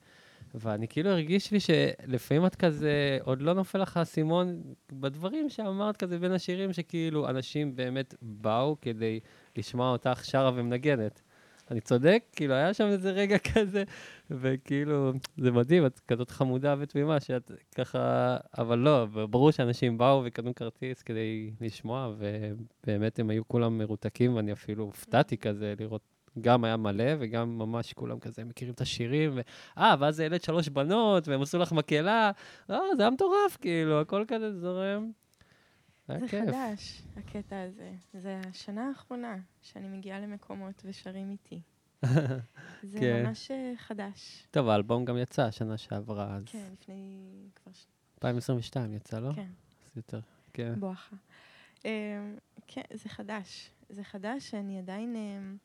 [0.55, 6.19] ואני כאילו הרגיש לי שלפעמים את כזה, עוד לא נופל לך האסימון בדברים שאמרת כזה
[6.19, 9.19] בין השירים, שכאילו אנשים באמת באו כדי
[9.57, 11.21] לשמוע אותך שרה ומנגנת.
[11.71, 12.23] אני צודק?
[12.35, 13.83] כאילו, היה שם איזה רגע כזה,
[14.31, 20.55] וכאילו, זה מדהים, את כזאת חמודה ותמימה, שאת ככה, אבל לא, ברור שאנשים באו וקנו
[20.55, 26.01] כרטיס כדי לשמוע, ובאמת הם היו כולם מרותקים, ואני אפילו הופתעתי כזה לראות
[26.41, 29.41] גם היה מלא, וגם ממש כולם כזה מכירים את השירים, ו...
[29.77, 32.31] אה, ואז העלית שלוש בנות, והם עשו לך מקהלה.
[32.69, 35.11] לא, זה היה מטורף, כאילו, הכל כזה זורם.
[36.07, 36.45] זה כיף.
[36.45, 37.91] חדש, הקטע הזה.
[38.13, 41.61] זה השנה האחרונה שאני מגיעה למקומות ושרים איתי.
[42.83, 43.23] זה כן.
[43.25, 44.47] ממש אה, חדש.
[44.51, 46.43] טוב, האלבום גם יצא שנה שעברה, אז...
[46.45, 47.19] כן, לפני
[47.55, 47.71] כבר...
[48.17, 49.33] 2022 יצא, לא?
[49.33, 49.47] כן.
[49.85, 50.19] אז יותר,
[50.53, 50.79] כן.
[50.79, 51.15] בואכה.
[51.85, 51.89] אמ,
[52.67, 53.71] כן, זה חדש.
[53.89, 55.15] זה חדש שאני עדיין...
[55.15, 55.57] אמ,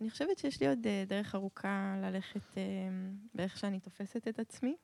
[0.00, 4.76] אני חושבת שיש לי עוד אה, דרך ארוכה ללכת אמ, באיך שאני תופסת את עצמי.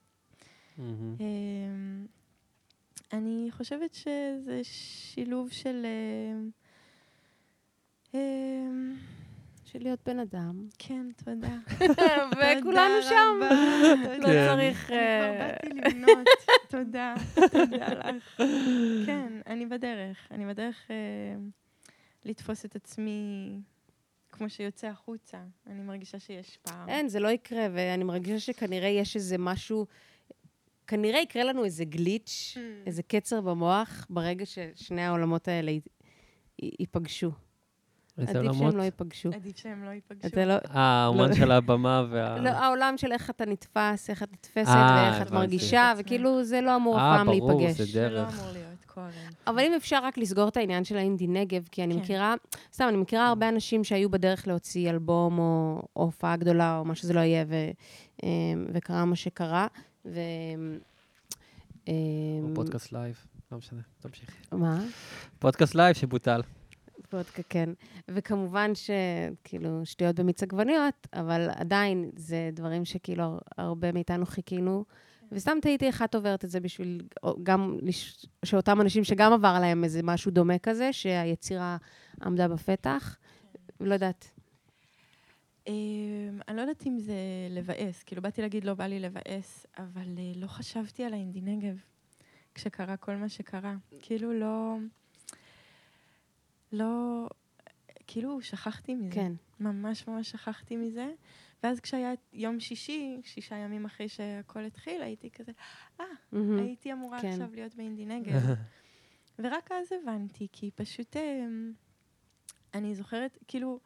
[3.13, 5.85] אני חושבת שזה שילוב של...
[9.75, 10.67] של להיות בן אדם.
[10.79, 11.57] כן, תודה.
[12.37, 13.39] וכולנו שם.
[14.19, 14.47] לא כן.
[14.47, 14.91] צריך...
[14.91, 16.27] אני כבר אה, באתי לבנות.
[16.69, 17.15] תודה,
[17.51, 18.41] תודה לך.
[19.05, 20.27] כן, אני בדרך.
[20.31, 20.95] אני בדרך אה,
[22.25, 23.51] לתפוס את עצמי
[24.31, 25.37] כמו שיוצא החוצה.
[25.67, 26.87] אני מרגישה שיש פער.
[26.87, 29.85] אין, זה לא יקרה, ואני מרגישה שכנראה יש איזה משהו...
[30.87, 32.87] כנראה יקרה לנו איזה גליץ', mm.
[32.87, 35.71] איזה קצר במוח, ברגע ששני העולמות האלה
[36.79, 37.31] ייפגשו.
[38.17, 39.29] איזה עדיף שהם לא ייפגשו.
[39.33, 40.27] עדיף שהם לא ייפגשו.
[40.27, 40.53] אתה לא...
[40.53, 40.59] אה,
[41.03, 41.35] האומן לא.
[41.35, 42.37] של הבמה וה...
[42.45, 46.61] לא, העולם של איך אתה נתפס, איך את נתפסת אה, ואיך את מרגישה, וכאילו זה
[46.61, 47.49] לא אמור אף פעם להיפגש.
[47.51, 48.29] אה, ברור, זה דרך.
[48.29, 49.07] זה לא אמור להיות קודם.
[49.47, 51.99] אבל אם אפשר רק לסגור את העניין של האינדי נגב, כי אני כן.
[51.99, 52.35] מכירה,
[52.73, 57.13] סתם, אני מכירה הרבה אנשים שהיו בדרך להוציא אלבום או הופעה גדולה או מה שזה
[57.13, 57.45] לא יהיה,
[58.23, 58.29] אה,
[58.73, 59.67] וקרה מה שקרה.
[60.05, 60.19] ו...
[61.87, 61.93] או
[62.55, 64.31] פודקאסט לייב, לא משנה, תמשיכי.
[64.51, 64.83] מה?
[65.39, 66.41] פודקאסט live שבוטל.
[67.13, 67.69] וודקה, כן.
[68.07, 74.85] וכמובן שכאילו שטויות במיץ עגבניות, אבל עדיין זה דברים שכאילו הרבה מאיתנו חיכינו.
[75.31, 77.07] וסתם תהיתי איך את עוברת את זה בשביל
[77.43, 77.79] גם,
[78.45, 81.77] שאותם אנשים שגם עבר עליהם איזה משהו דומה כזה, שהיצירה
[82.25, 83.17] עמדה בפתח.
[83.79, 84.31] לא יודעת.
[85.67, 87.15] אמ, אני לא יודעת אם זה
[87.49, 91.77] לבאס, כאילו באתי להגיד לא בא לי לבאס, אבל אה, לא חשבתי על האינדי נגב
[92.55, 93.75] כשקרה כל מה שקרה.
[94.01, 94.75] כאילו לא...
[96.71, 97.27] לא...
[98.07, 99.15] כאילו, שכחתי מזה.
[99.15, 99.31] כן.
[99.59, 101.11] ממש ממש שכחתי מזה.
[101.63, 105.51] ואז כשהיה יום שישי, שישה ימים אחרי שהכל התחיל, הייתי כזה,
[105.99, 106.61] אה, ah, mm-hmm.
[106.61, 107.27] הייתי אמורה כן.
[107.27, 108.41] עכשיו להיות באינדי נגב.
[109.39, 111.45] ורק אז הבנתי, כי פשוט, אה,
[112.73, 113.79] אני זוכרת, כאילו,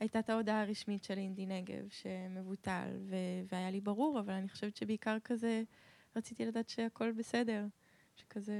[0.00, 4.76] הייתה את ההודעה הרשמית של אינדי נגב, שמבוטל, ו- והיה לי ברור, אבל אני חושבת
[4.76, 5.62] שבעיקר כזה,
[6.16, 7.66] רציתי לדעת שהכל בסדר.
[8.16, 8.54] שכזה...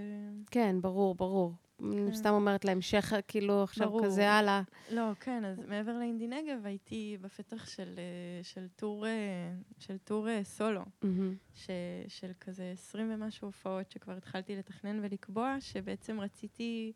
[0.50, 1.52] כן, ברור, ברור.
[1.82, 2.14] אני כן.
[2.14, 4.04] סתם אומרת להמשך, כאילו, עכשיו ברור.
[4.04, 4.62] כזה הלאה.
[4.90, 10.28] לא, כן, אז מעבר לאינדי נגב, הייתי בפתח של, אה, של טור, אה, של טור
[10.28, 11.06] אה, סולו, mm-hmm.
[11.54, 11.70] ש,
[12.08, 16.92] של כזה 20 ומשהו הופעות שכבר התחלתי לתכנן ולקבוע, שבעצם רציתי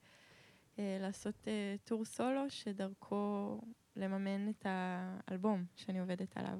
[0.78, 3.60] אה, לעשות אה, טור סולו, שדרכו
[3.98, 6.58] לממן את האלבום שאני עובדת עליו.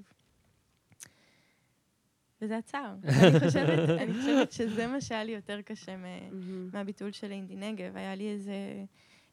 [2.42, 2.94] וזה עצר.
[3.04, 5.96] אני, חושבת, אני חושבת שזה מה שהיה לי יותר קשה
[6.72, 7.96] מהביטול של אינדי נגב.
[7.96, 8.84] היה לי איזה,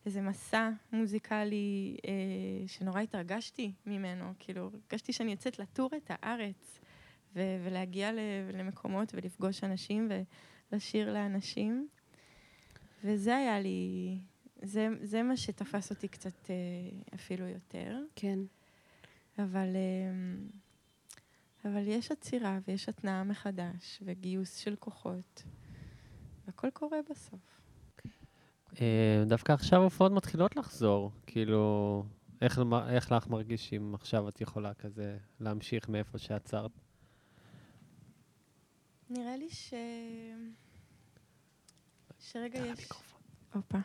[0.05, 4.33] איזה מסע מוזיקלי אה, שנורא התרגשתי ממנו.
[4.39, 6.79] כאילו, הרגשתי שאני יוצאת לטור את הארץ,
[7.35, 8.11] ו- ולהגיע
[8.53, 10.09] למקומות ולפגוש אנשים
[10.71, 11.87] ולשיר לאנשים.
[13.03, 14.17] וזה היה לי,
[14.61, 16.55] זה, זה מה שתפס אותי קצת אה,
[17.15, 17.97] אפילו יותר.
[18.15, 18.39] כן.
[19.39, 19.75] אבל...
[19.75, 20.35] אה,
[21.65, 25.43] אבל יש עצירה ויש התנעה מחדש וגיוס של כוחות,
[26.45, 27.61] והכל קורה בסוף.
[28.81, 32.03] אה, דווקא עכשיו הופעות מתחילות לחזור, כאילו,
[32.41, 36.71] איך, איך לך מרגיש אם עכשיו את יכולה כזה להמשיך מאיפה שעצרת?
[39.09, 39.73] נראה לי ש...
[42.19, 42.89] שרגע יש...
[43.53, 43.77] הופה.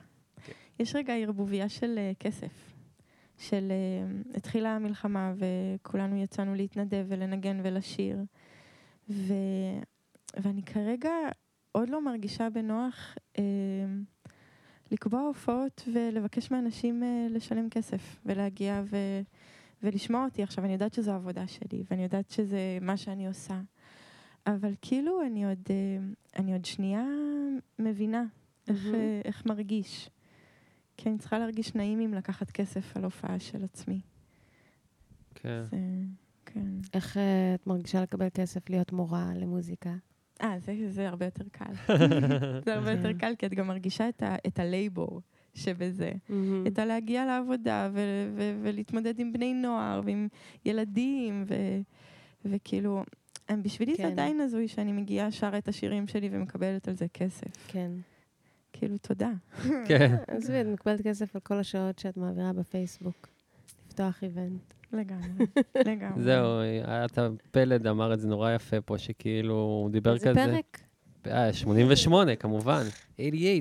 [0.46, 0.53] כן.
[0.79, 2.70] יש רגע ערבוביה של uh, כסף.
[3.40, 8.18] של uh, התחילה המלחמה וכולנו יצאנו להתנדב ולנגן ולשיר.
[9.11, 9.35] ו,
[10.37, 11.11] ואני כרגע
[11.72, 13.40] עוד לא מרגישה בנוח uh,
[14.90, 18.96] לקבוע הופעות ולבקש מאנשים uh, לשלם כסף ולהגיע ו,
[19.83, 20.42] ולשמוע אותי.
[20.42, 23.61] עכשיו, אני יודעת שזו העבודה שלי ואני יודעת שזה מה שאני עושה.
[24.46, 25.68] אבל כאילו אני עוד,
[26.37, 27.05] אני עוד שנייה
[27.79, 28.70] מבינה mm-hmm.
[28.70, 30.11] איך, uh, איך מרגיש.
[31.01, 34.01] כי אני צריכה להרגיש נעים אם לקחת כסף על הופעה של עצמי.
[35.35, 35.63] כן.
[35.71, 35.77] זה,
[36.47, 36.67] כן.
[36.95, 37.21] איך uh,
[37.55, 39.95] את מרגישה לקבל כסף להיות מורה למוזיקה?
[40.43, 41.73] אה, זה, זה הרבה יותר קל.
[42.65, 45.21] זה הרבה יותר קל, כי את גם מרגישה את, ה, את הלייבור
[45.55, 46.13] שבזה.
[46.13, 46.69] Mm-hmm.
[46.69, 50.29] את הלהגיע לעבודה ו- ו- ולהתמודד עם בני נוער ועם
[50.65, 51.81] ילדים, ו-
[52.45, 53.05] וכאילו,
[53.63, 54.03] בשבילי כן.
[54.03, 57.69] זה עדיין הזוי שאני מגיעה, שרה את השירים שלי ומקבלת על זה כסף.
[57.69, 57.91] כן.
[58.72, 59.30] כאילו, תודה.
[59.87, 60.16] כן.
[60.28, 63.28] עזבי, את מקבלת כסף על כל השעות שאת מעבירה בפייסבוק.
[63.87, 64.61] לפתוח איבנט.
[64.92, 65.46] לגמרי,
[65.88, 66.22] לגמרי.
[66.22, 66.46] זהו,
[66.85, 70.28] את הפלד, אמר את זה נורא יפה פה, שכאילו, הוא דיבר כזה...
[70.28, 70.80] איזה פרק?
[71.26, 72.83] אה, 88, כמובן,
[73.16, 73.61] 88.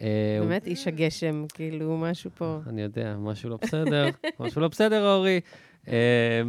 [0.00, 2.58] אה, הוא- באמת איש הגשם, כאילו, משהו פה.
[2.66, 4.06] אני יודע, משהו לא בסדר,
[4.40, 5.40] משהו לא בסדר, אורי.
[5.88, 6.42] אה,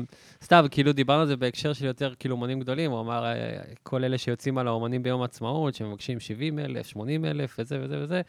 [0.43, 4.03] סתם, כאילו דיברנו על זה בהקשר של יותר כאילו אומנים גדולים, הוא אמר, אה, כל
[4.03, 8.21] אלה שיוצאים על האומנים ביום העצמאות, שמבקשים 70 אלף, 80 אלף, וזה וזה וזה,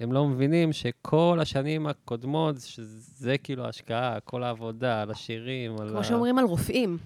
[0.00, 6.04] הם לא מבינים שכל השנים הקודמות, שזה כאילו ההשקעה, כל העבודה, על השירים, על, כמו
[6.04, 6.98] שאומרים על רופאים.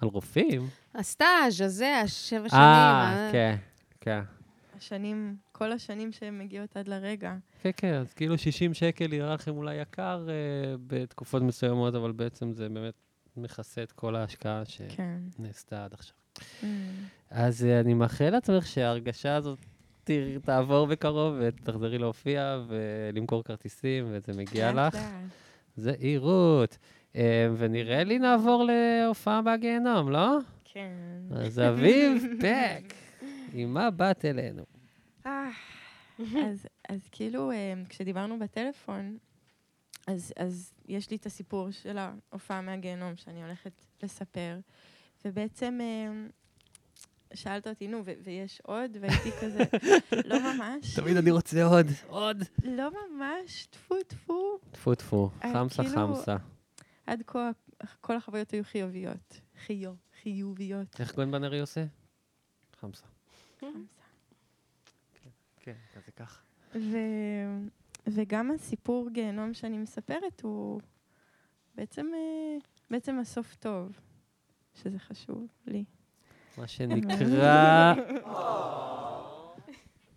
[0.00, 0.68] על רופאים.
[0.94, 2.62] הסטאז' הזה, השבע שנים.
[2.62, 3.28] אה, אה?
[3.32, 3.56] כן,
[4.00, 4.20] כן.
[4.76, 7.34] השנים, כל השנים שהן מגיעות עד לרגע.
[7.62, 10.34] כן, כן, אז כאילו 60 שקל נראה לכם אולי יקר אה,
[10.86, 12.94] בתקופות מסוימות, אבל בעצם זה באמת
[13.36, 16.14] מכסה את כל ההשקעה שנעשתה עד עכשיו.
[16.62, 16.64] Mm.
[17.30, 19.58] אז אה, אני מאחל לעצמך שההרגשה הזאת
[20.04, 20.10] ת-
[20.44, 25.00] תעבור בקרוב ותחזרי להופיע ולמכור כרטיסים, וזה מגיע לאט לך.
[25.76, 26.78] זהירות.
[27.16, 30.38] אה, ונראה לי נעבור להופעה בגיהנום, לא?
[30.64, 30.92] כן.
[31.36, 32.94] אז אביב פק,
[33.52, 34.62] עם מה באת אלינו?
[35.26, 35.50] אה,
[36.18, 39.18] אז, אז כאילו, אה, כשדיברנו בטלפון,
[40.06, 44.58] אז, אז יש לי את הסיפור של ההופעה מהגיהנום שאני הולכת לספר,
[45.24, 46.26] ובעצם אה,
[47.34, 48.96] שאלת אותי, נו, ו- ויש עוד?
[49.00, 49.58] והייתי כזה,
[50.24, 50.94] לא ממש.
[51.00, 52.42] תמיד אני רוצה עוד, עוד.
[52.64, 54.58] לא ממש, טפו טפו.
[54.70, 56.36] טפו טפו, חמסה כאילו- חמסה.
[57.06, 57.50] עד כה
[58.00, 59.40] כל החוויות היו חיוביות.
[59.66, 61.00] חיו, חיוביות.
[61.00, 61.84] איך גוון בנרי עושה?
[62.80, 63.06] חמסה.
[63.60, 63.99] חמסה.
[65.60, 66.40] כן, כזה ככה.
[66.74, 66.96] ו...
[68.06, 70.80] וגם הסיפור גיהנום שאני מספרת הוא
[71.74, 72.58] בעצם, אה,
[72.90, 74.00] בעצם הסוף טוב,
[74.74, 75.84] שזה חשוב לי.
[76.58, 77.94] מה שנקרא...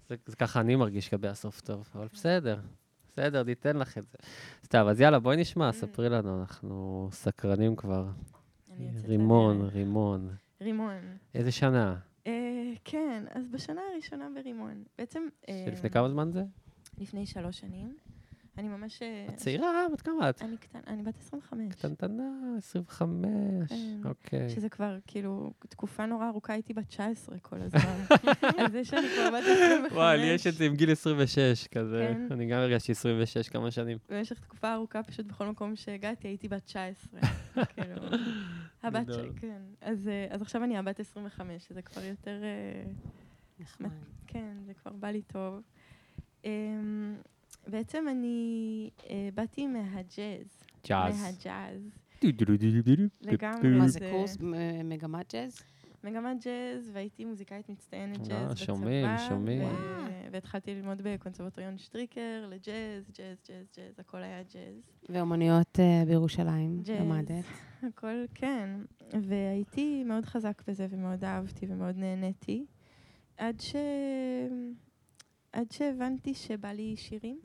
[0.10, 2.60] זה, זה ככה אני מרגיש לגבי הסוף טוב, אבל בסדר,
[3.08, 4.18] בסדר, ניתן לך את זה.
[4.66, 8.06] סתם, אז יאללה, בואי נשמע, ספרי לנו, אנחנו סקרנים כבר.
[9.04, 9.62] רימון.
[9.62, 10.36] רימון.
[10.62, 11.18] רימון.
[11.36, 11.96] איזה שנה?
[12.84, 14.84] אה, כן, אז בשנה הראשונה ברימון.
[14.98, 15.28] בעצם...
[15.50, 16.44] אה, שלפני כמה זמן זה?
[16.98, 17.96] לפני שלוש שנים.
[18.58, 19.02] אני ממש...
[19.02, 19.86] אה, את צעירה?
[19.94, 20.42] בת כמה את?
[20.42, 21.76] אני קטן, אני בת 25.
[21.76, 22.24] קטנטנה,
[22.58, 24.02] 25, כן.
[24.06, 24.50] אוקיי.
[24.50, 28.18] שזה כבר, כאילו, תקופה נורא ארוכה, הייתי בת 19 כל הזמן.
[28.60, 29.92] אז זה שאני כבר בת 25.
[29.92, 32.14] וואי, לי יש את זה עם גיל 26, כזה.
[32.14, 32.28] כן.
[32.32, 33.98] אני גם הרגשתי 26 כמה שנים.
[34.10, 37.20] במשך תקופה ארוכה, פשוט בכל מקום שהגעתי, הייתי בת 19.
[37.76, 37.96] כאילו,
[38.84, 39.14] הבת.
[39.14, 39.18] ש...
[39.42, 39.62] כן.
[39.82, 42.44] אז, אה, אז עכשיו אני הבת 25, שזה כבר יותר...
[42.44, 42.92] אה,
[43.60, 43.90] נחמד.
[44.28, 45.62] כן, זה כבר בא לי טוב.
[47.68, 50.64] בעצם אני אה, באתי מהג'אז.
[50.88, 51.22] ג'אז.
[51.24, 51.90] מהג'אז.
[53.22, 53.70] לגמרי.
[53.80, 54.38] מה זה- קורס
[54.84, 55.62] מגמת ג'אז?
[56.04, 58.56] מגמת ג'אז, והייתי מוזיקאית מצטיינת ג'אז בצבא.
[58.66, 59.70] שומעים, שומעים.
[60.32, 64.92] והתחלתי ללמוד בקונסרבטוריון שטריקר, לג'אז, ג'אז, ג'אז, ג'אז, הכל היה ג'אז.
[65.10, 66.84] ואומנויות אה, בירושלים.
[67.00, 67.44] למדת.
[67.84, 68.70] הכל, כן.
[69.22, 72.66] והייתי מאוד חזק בזה, ומאוד אהבתי, ומאוד נהניתי.
[73.38, 73.76] עד ש...
[75.54, 77.40] עד שהבנתי שבא לי שירים,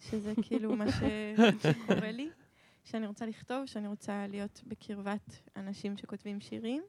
[0.00, 0.84] שזה כאילו מה.
[1.62, 2.28] שקורה לי,
[2.84, 6.82] שאני רוצה לכתוב, שאני רוצה להיות בקרבת אנשים שכותבים שירים.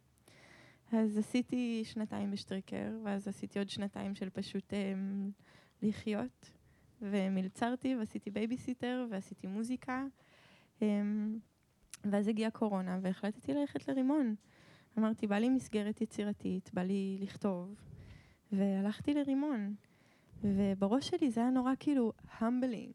[0.91, 5.31] אז עשיתי שנתיים בשטריקר, ואז עשיתי עוד שנתיים של פשוט um,
[5.81, 6.51] לחיות,
[7.01, 10.05] ומלצרתי, ועשיתי בייביסיטר, ועשיתי מוזיקה.
[10.79, 10.83] Um,
[12.03, 14.35] ואז הגיעה קורונה, והחלטתי ללכת לרימון.
[14.97, 17.75] אמרתי, בא לי מסגרת יצירתית, בא לי לכתוב,
[18.51, 19.75] והלכתי לרימון.
[20.43, 22.93] ובראש שלי זה היה נורא כאילו המבלינג.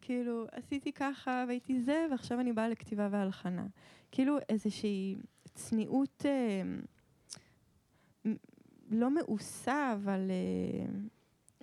[0.00, 3.66] כאילו, עשיתי ככה והייתי זה, ועכשיו אני באה לכתיבה והלחנה.
[4.12, 5.16] כאילו איזושהי
[5.54, 6.62] צניעות אה,
[8.90, 10.86] לא מאוסה, אבל, אה,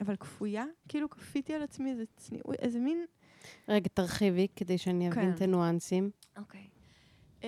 [0.02, 0.66] אבל כפויה.
[0.88, 3.06] כאילו, כפיתי על עצמי איזה צניעות, איזה מין...
[3.68, 5.34] רגע, תרחיבי כדי שאני אבין כן.
[5.36, 6.10] את הניואנסים.
[6.38, 6.68] אוקיי.
[7.42, 7.46] Um,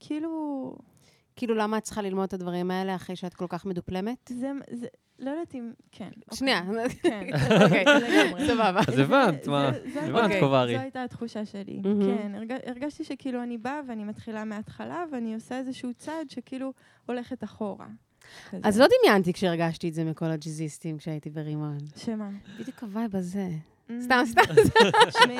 [0.00, 0.74] כאילו,
[1.36, 4.30] כאילו, למה את צריכה ללמוד את הדברים האלה אחרי שאת כל כך מדופלמת?
[4.34, 4.86] זה, זה,
[5.18, 6.08] לא יודעת אם, כן.
[6.34, 6.60] שנייה.
[7.02, 7.26] כן,
[7.64, 8.46] אוקיי, לגמרי.
[8.48, 8.80] סבבה.
[8.88, 9.68] אז הבנת, זה- מה?
[9.68, 10.74] הבנת, אוקיי, קוברי.
[10.76, 11.80] זו הייתה התחושה שלי.
[11.82, 16.72] כן, הרג- הרגשתי שכאילו אני באה ואני מתחילה מההתחלה, ואני עושה איזשהו צעד שכאילו
[17.06, 17.86] הולכת אחורה.
[18.62, 21.78] אז לא דמיינתי כשהרגשתי את זה מכל הג'אזיסטים כשהייתי ברימון.
[21.96, 22.28] שמה?
[22.60, 23.48] בדיוק ה vibe הזה.
[23.88, 23.92] Mm.
[24.00, 24.42] סתם, סתם.
[25.10, 25.38] שמעי,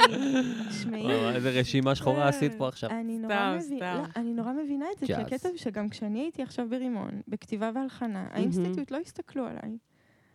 [0.70, 1.34] שמעי.
[1.34, 2.90] איזה רשימה שחורה זה- עשית פה עכשיו.
[2.90, 3.96] אני נורא, סתם, מבין, סתם.
[4.02, 5.14] לא, אני נורא מבינה את זה, כי.
[5.14, 9.78] הקטע הוא שגם כשאני הייתי עכשיו ברימון, בכתיבה והלחנה, ה institute לא הסתכלו עליי.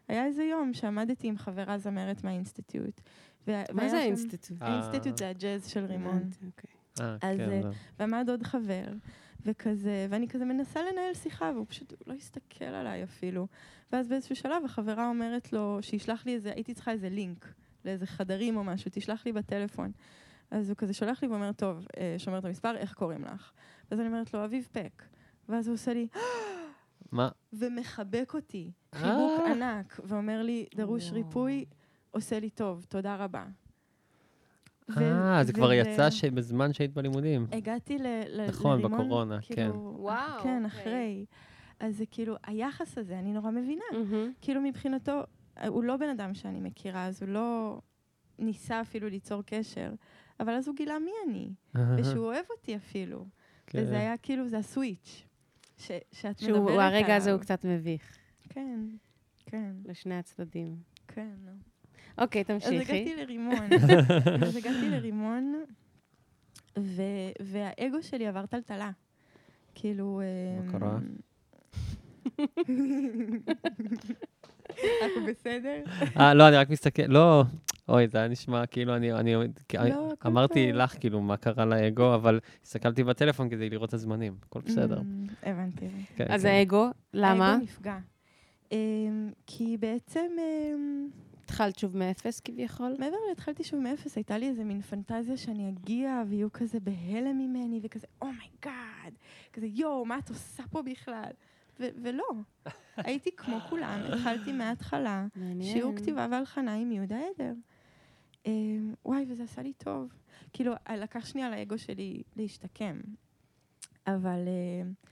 [0.07, 3.01] היה איזה יום שעמדתי עם חברה זמרת מה institute.
[3.47, 4.61] מה זה ה institute?
[4.61, 4.67] אה.
[4.67, 6.23] ה institute זה הג'אז של רימון.
[6.45, 6.69] אוקיי.
[7.01, 7.69] אה, אז, כן, אה, לא.
[7.99, 8.83] ועמד עוד חבר,
[9.45, 13.47] וכזה, ואני כזה מנסה לנהל שיחה, והוא פשוט לא הסתכל עליי אפילו.
[13.91, 17.53] ואז באיזשהו שלב החברה אומרת לו, שישלח לי איזה, הייתי צריכה איזה לינק
[17.85, 19.91] לאיזה חדרים או משהו, תשלח לי בטלפון.
[20.51, 23.51] אז הוא כזה שולח לי ואומר, טוב, אה, שומר את המספר, איך קוראים לך?
[23.91, 25.03] ואז אני אומרת לו, אביב פק.
[25.49, 26.07] ואז הוא עושה לי,
[27.11, 27.29] מה?
[27.53, 31.65] ומחבק אותי, חיבוק ענק, ואומר לי, דרוש ריפוי,
[32.11, 33.45] עושה לי טוב, תודה רבה.
[34.97, 37.47] אה, זה כבר יצא בזמן שהיית בלימודים.
[37.51, 38.47] הגעתי לרימון.
[38.47, 39.71] נכון, בקורונה, כאילו, כן.
[39.75, 40.43] וואו.
[40.43, 41.25] כן, אחרי.
[41.79, 43.83] אז זה כאילו, היחס הזה, אני נורא מבינה.
[44.41, 45.23] כאילו מבחינתו,
[45.67, 47.79] הוא לא בן אדם שאני מכירה, אז הוא לא
[48.39, 49.93] ניסה אפילו ליצור קשר,
[50.39, 51.49] אבל אז הוא גילה מי אני,
[51.97, 53.25] ושהוא אוהב אותי אפילו.
[53.67, 53.79] כן.
[53.81, 55.23] וזה היה כאילו, זה הסוויץ',
[55.77, 56.81] ש, שאת מדברת עליו.
[56.81, 58.17] הרגע הזה הוא קצת מביך.
[58.49, 58.79] כן,
[59.45, 59.71] כן.
[59.85, 60.77] לשני הצדדים.
[61.07, 61.35] כן.
[62.17, 62.75] אוקיי, תמשיכי.
[62.81, 63.73] אז הגעתי לרימון.
[64.43, 65.63] אז הגעתי לרימון,
[67.39, 68.91] והאגו שלי עבר טלטלה.
[69.75, 70.21] כאילו...
[70.57, 70.99] מה אמ, קרה?
[75.03, 75.83] אנחנו בסדר?
[76.19, 77.43] אה, לא, אני רק מסתכל, לא,
[77.89, 79.35] אוי, זה היה נשמע כאילו אני, אני
[79.73, 80.81] לא, אמרתי טוב.
[80.81, 84.97] לך כאילו מה קרה לאגו, אבל הסתכלתי בטלפון כדי לראות את הזמנים, הכל בסדר.
[84.97, 85.85] Mm, הבנתי.
[86.15, 86.47] כן, אז כן.
[86.47, 87.51] האגו, למה?
[87.51, 87.97] האגו נפגע.
[88.69, 88.73] Um,
[89.47, 90.25] כי בעצם...
[90.37, 92.95] Um, התחלת שוב מאפס כביכול?
[92.99, 97.79] מעבר להתחלתי שוב מאפס, הייתה לי איזה מין פנטזיה שאני אגיע ויהיו כזה בהלם ממני,
[97.83, 101.31] וכזה, oh my God, כזה, יואו, מה את עושה פה בכלל?
[101.79, 102.23] ולא.
[102.97, 105.25] הייתי כמו כולם, התחלתי מההתחלה,
[105.61, 107.53] שיעור כתיבה והלחנה עם יהודה עדר.
[108.43, 108.47] Um,
[109.05, 110.13] וואי, וזה עשה לי טוב.
[110.53, 112.99] כאילו, לקח שנייה לאגו שלי להשתקם.
[114.07, 114.39] אבל...
[114.45, 115.09] Uh,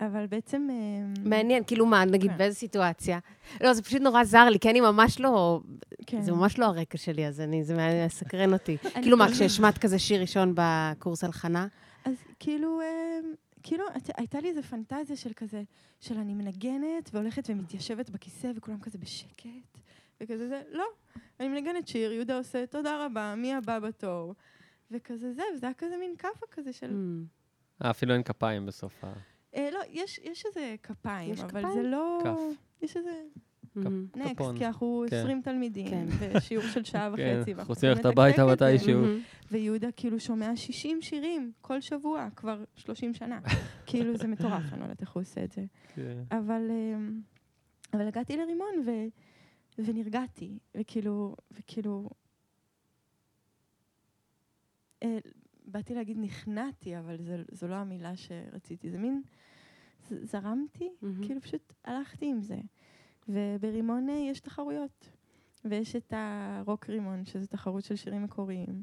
[0.00, 0.68] אבל בעצם...
[0.70, 2.38] אה, מעניין, כאילו מה, נגיד, כן.
[2.38, 3.18] באיזה סיטואציה?
[3.60, 5.60] לא, זה פשוט נורא זר לי, כי אני ממש לא...
[6.06, 6.22] כן.
[6.22, 7.76] זה ממש לא הרקע שלי, אז אני, זה
[8.06, 8.76] מסקרן אותי.
[9.02, 11.66] כאילו מה, כשהשמעת כזה שיר ראשון בקורס הלחנה?
[12.04, 13.18] אז כאילו, אה,
[13.62, 13.84] כאילו,
[14.16, 15.62] הייתה לי איזו פנטזיה של כזה,
[16.00, 19.78] של אני מנגנת והולכת ומתיישבת בכיסא וכולם כזה בשקט,
[20.20, 20.86] וכזה זה, לא,
[21.40, 24.34] אני מנגנת שיר, יהודה עושה תודה רבה, מי הבא בתור?
[24.90, 26.90] וכזה זה, וזה היה כזה מין כאפה כזה של...
[26.90, 27.84] Mm.
[27.84, 29.12] אה, אפילו אין כפיים בסוף ה...
[29.54, 31.62] אה, לא, יש, יש איזה כפיים, אבל?
[31.72, 32.20] זה לא...
[32.24, 32.40] כף.
[32.82, 33.22] יש איזה...
[34.16, 35.16] נקסט, כי אנחנו כן.
[35.16, 36.06] 20 תלמידים, כן.
[36.20, 37.54] ושיעור של שעה כן, וחצי.
[37.54, 39.02] אנחנו רוצים ללכת הביתה מתישהו.
[39.50, 43.40] ויהודה כאילו שומע 60 שירים כל שבוע, כבר 30 שנה.
[43.86, 45.64] כאילו זה מטורף, אני לא יודעת איך הוא עושה את זה.
[45.94, 46.18] כן.
[46.30, 47.20] אבל, אמ,
[47.92, 48.90] אבל הגעתי לרימון ו,
[49.78, 52.10] ונרגעתי, וכאילו, וכאילו...
[55.02, 55.18] אה,
[55.64, 58.90] באתי להגיד נכנעתי, אבל זה, זו לא המילה שרציתי.
[58.90, 59.22] זה מין...
[60.10, 60.88] זרמתי.
[61.22, 62.56] כאילו פשוט הלכתי עם זה.
[63.28, 65.08] וברימון יש תחרויות.
[65.64, 68.82] ויש את הרוק רימון, שזו תחרות של שירים מקוריים.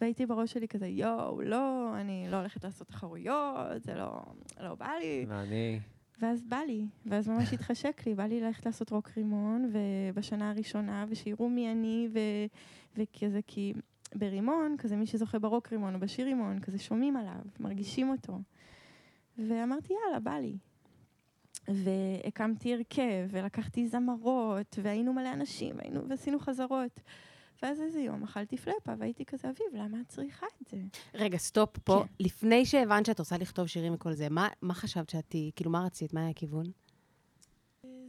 [0.00, 4.22] והייתי בראש שלי כזה, יואו, לא, אני לא הולכת לעשות תחרויות, זה לא,
[4.60, 5.26] לא בא לי.
[5.28, 5.80] ואני...
[6.20, 11.04] ואז בא לי, ואז ממש התחשק לי, בא לי ללכת לעשות רוק רימון, ובשנה הראשונה,
[11.08, 12.18] ושיראו מי אני, ו,
[12.96, 13.72] וכזה, כי
[14.14, 18.38] ברימון, כזה מי שזוכה ברוק רימון או בשיר רימון, כזה שומעים עליו, מרגישים אותו.
[19.38, 20.56] ואמרתי, יאללה, בא לי.
[21.68, 27.00] והקמתי הרכב, ולקחתי זמרות, והיינו מלא אנשים, והיינו, ועשינו חזרות.
[27.62, 30.76] ואז איזה יום אכלתי פלאפה, והייתי כזה, אביב, למה את צריכה את זה?
[31.14, 32.04] רגע, סטופ פה.
[32.06, 32.24] כן.
[32.24, 35.34] לפני שהבנת שאת רוצה לכתוב שירים וכל זה, מה, מה חשבת שאת...
[35.56, 36.12] כאילו, מה רצית?
[36.12, 36.66] מה היה הכיוון?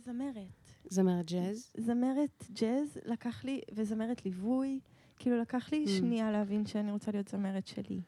[0.05, 0.73] זמרת.
[0.89, 1.71] זמרת ג'אז?
[1.77, 4.79] זמרת ג'אז לקח לי, וזמרת ליווי.
[5.19, 5.89] כאילו, לקח לי mm.
[5.89, 8.01] שנייה להבין שאני רוצה להיות זמרת שלי.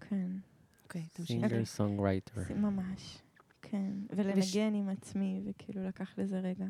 [0.00, 0.30] כן.
[0.82, 1.26] אוקיי, תמשיך.
[1.26, 2.40] singer songwriter.
[2.56, 3.18] ממש,
[3.74, 4.16] כן.
[4.16, 6.66] ולנגן עם עצמי, וכאילו לקח לזה רגע.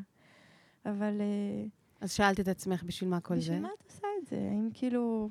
[0.85, 1.21] אבל...
[1.21, 1.65] אה,
[2.01, 3.39] אז שאלת את עצמך בשביל מה כל זה?
[3.39, 4.49] בשביל מה את עושה את זה?
[4.51, 5.29] האם כאילו...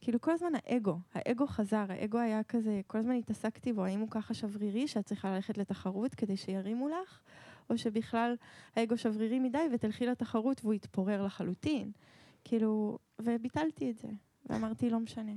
[0.00, 4.08] כאילו כל הזמן האגו, האגו חזר, האגו היה כזה, כל הזמן התעסקתי בו, האם הוא
[4.10, 7.20] ככה שברירי שאת צריכה ללכת לתחרות כדי שירימו לך,
[7.70, 8.34] או שבכלל
[8.76, 11.92] האגו שברירי מדי ותלכי לתחרות והוא יתפורר לחלוטין.
[12.44, 14.08] כאילו, וביטלתי את זה,
[14.46, 15.32] ואמרתי, לא משנה,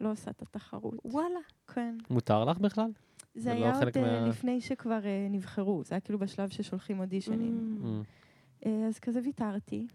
[0.00, 0.94] לא עושה את התחרות.
[1.04, 1.40] וואלה.
[1.74, 1.96] כן.
[2.10, 2.90] מותר לך בכלל?
[3.34, 4.28] זה, לא היה לא עוד מה...
[4.28, 7.78] לפני שכבר uh, נבחרו, זה היה כאילו בשלב ששולחים אודישנים.
[7.82, 8.64] Mm.
[8.64, 9.86] Uh, אז כזה ויתרתי,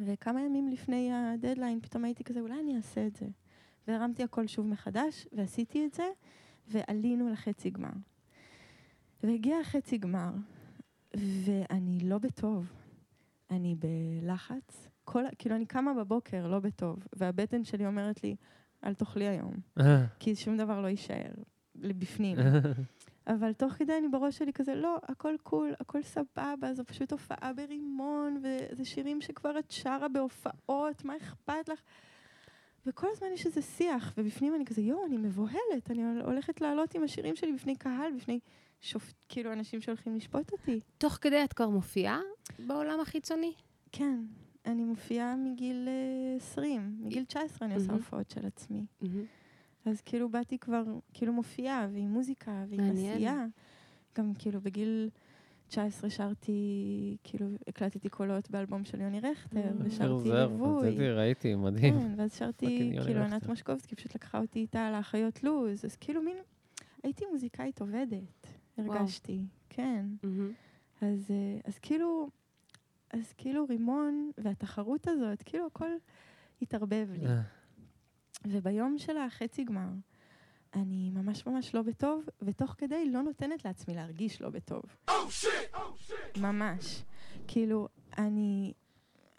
[0.00, 3.26] וכמה ימים לפני הדדליין פתאום הייתי כזה, אולי אני אעשה את זה.
[3.88, 6.08] והרמתי הכל שוב מחדש, ועשיתי את זה,
[6.68, 7.92] ועלינו לחצי גמר.
[9.22, 10.30] והגיע החצי גמר,
[11.16, 12.72] ואני לא בטוב.
[13.50, 18.36] אני בלחץ, כל, כאילו, אני קמה בבוקר לא בטוב, והבטן שלי אומרת לי,
[18.84, 19.52] אל תאכלי היום,
[20.18, 21.30] כי שום דבר לא יישאר
[21.82, 22.36] לבפנים.
[23.26, 27.52] אבל תוך כדי אני בראש שלי כזה, לא, הכל קול, הכל סבבה, זו פשוט הופעה
[27.52, 31.80] ברימון, וזה שירים שכבר את שרה בהופעות, מה אכפת לך?
[32.86, 37.02] וכל הזמן יש איזה שיח, ובפנים אני כזה, יואו, אני מבוהלת, אני הולכת לעלות עם
[37.02, 38.40] השירים שלי בפני קהל, בפני
[38.80, 40.80] שופט, כאילו אנשים שהולכים לשפוט אותי.
[40.98, 42.20] תוך כדי את כבר מופיעה
[42.58, 43.52] בעולם החיצוני?
[43.92, 44.20] כן,
[44.66, 45.88] אני מופיעה מגיל
[46.36, 48.86] 20, אה, מגיל 19 אני עושה הופעות של עצמי.
[49.84, 53.46] אז כאילו באתי כבר, כאילו מופיעה, ועם מוזיקה, ועם עשייה.
[54.18, 55.10] גם כאילו בגיל
[55.68, 60.96] 19 שרתי, כאילו הקלטתי קולות באלבום של יוני רכטר, ושרתי ליווי.
[60.96, 61.94] זהו, ראיתי, מדהים.
[62.00, 66.36] כן, ואז שרתי, כאילו ענת משקובסקי פשוט לקחה אותי איתה לאחיות לוז, אז כאילו מין,
[67.02, 68.46] הייתי מוזיקאית עובדת,
[68.78, 70.06] הרגשתי, כן.
[71.00, 72.28] אז, אה, אז כאילו,
[73.10, 75.90] אז כאילו רימון והתחרות הזאת, כאילו הכל
[76.62, 77.26] התערבב לי.
[78.46, 79.88] וביום של החצי גמר,
[80.74, 84.82] אני ממש ממש לא בטוב, ותוך כדי לא נותנת לעצמי להרגיש לא בטוב.
[85.10, 86.40] Oh, shit, oh, shit.
[86.40, 87.02] ממש.
[87.48, 88.72] כאילו, אני,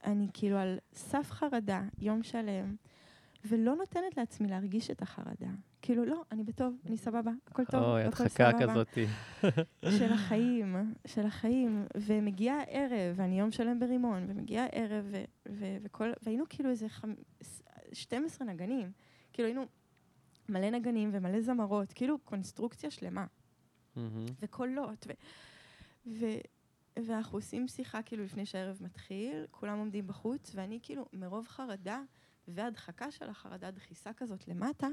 [0.04, 2.76] אני כאילו על סף חרדה יום שלם,
[3.46, 5.50] ולא נותנת לעצמי להרגיש את החרדה.
[5.82, 8.52] כאילו, לא, אני בטוב, אני סבבה, הכל טוב, אוי, הכל סבבה.
[8.52, 9.06] אוי, הדחקה כזאתי.
[9.98, 11.86] של החיים, של החיים.
[11.96, 17.14] ומגיע הערב, ואני יום שלם ברימון, ומגיע הערב, ו- ו- וכל, והיינו כאילו איזה חמ...
[17.94, 18.92] 12 נגנים.
[19.34, 19.66] כאילו היינו
[20.50, 23.26] מלא נגנים ומלא זמרות, כאילו קונסטרוקציה שלמה.
[23.26, 24.00] Mm-hmm.
[24.42, 25.12] וקולות, ו...
[26.08, 26.40] ו-
[27.06, 32.02] ואנחנו עושים שיחה כאילו לפני שהערב מתחיל, כולם עומדים בחוץ, ואני כאילו מרוב חרדה
[32.48, 34.88] והדחקה של החרדה, דחיסה כזאת למטה,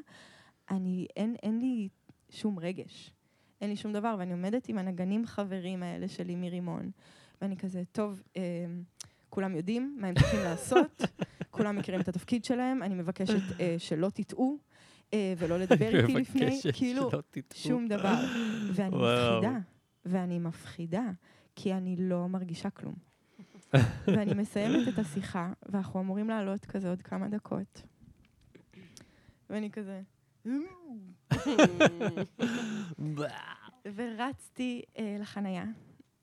[0.71, 1.89] אני, אין, אין לי
[2.31, 3.13] שום רגש.
[3.61, 6.91] אין לי שום דבר, ואני עומדת עם הנגנים חברים האלה שלי מרימון,
[7.41, 8.43] ואני כזה, טוב, אה,
[9.29, 11.03] כולם יודעים מה הם צריכים לעשות,
[11.57, 14.59] כולם מכירים את התפקיד שלהם, אני מבקשת אה, שלא תטעו.
[15.15, 17.11] אה, ולא לדבר איתי לפני, כאילו,
[17.55, 18.15] שום דבר.
[18.73, 19.59] ואני מפחידה,
[20.07, 21.11] ואני מפחידה,
[21.57, 22.95] כי אני לא מרגישה כלום.
[24.07, 27.83] ואני מסיימת את השיחה, ואנחנו אמורים לעלות כזה עוד כמה דקות.
[29.51, 30.01] ואני כזה...
[33.95, 35.65] ורצתי אה, לחנייה,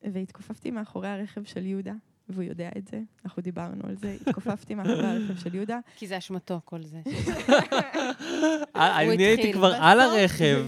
[0.01, 1.93] והתכופפתי מאחורי הרכב של יהודה,
[2.29, 5.79] והוא יודע את זה, אנחנו דיברנו על זה, התכופפתי מאחורי הרכב של יהודה.
[5.95, 7.01] כי זה אשמתו, כל זה.
[8.75, 10.65] אני הייתי כבר על הרכב,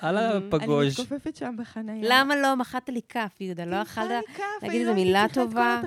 [0.00, 1.00] על הפגוש.
[1.00, 2.08] אני מתכופפת שם בחנייה.
[2.10, 3.64] למה לא מחאת לי כף, יהודה?
[3.64, 4.24] לא יכלת
[4.62, 5.80] להגיד איזו מילה טובה?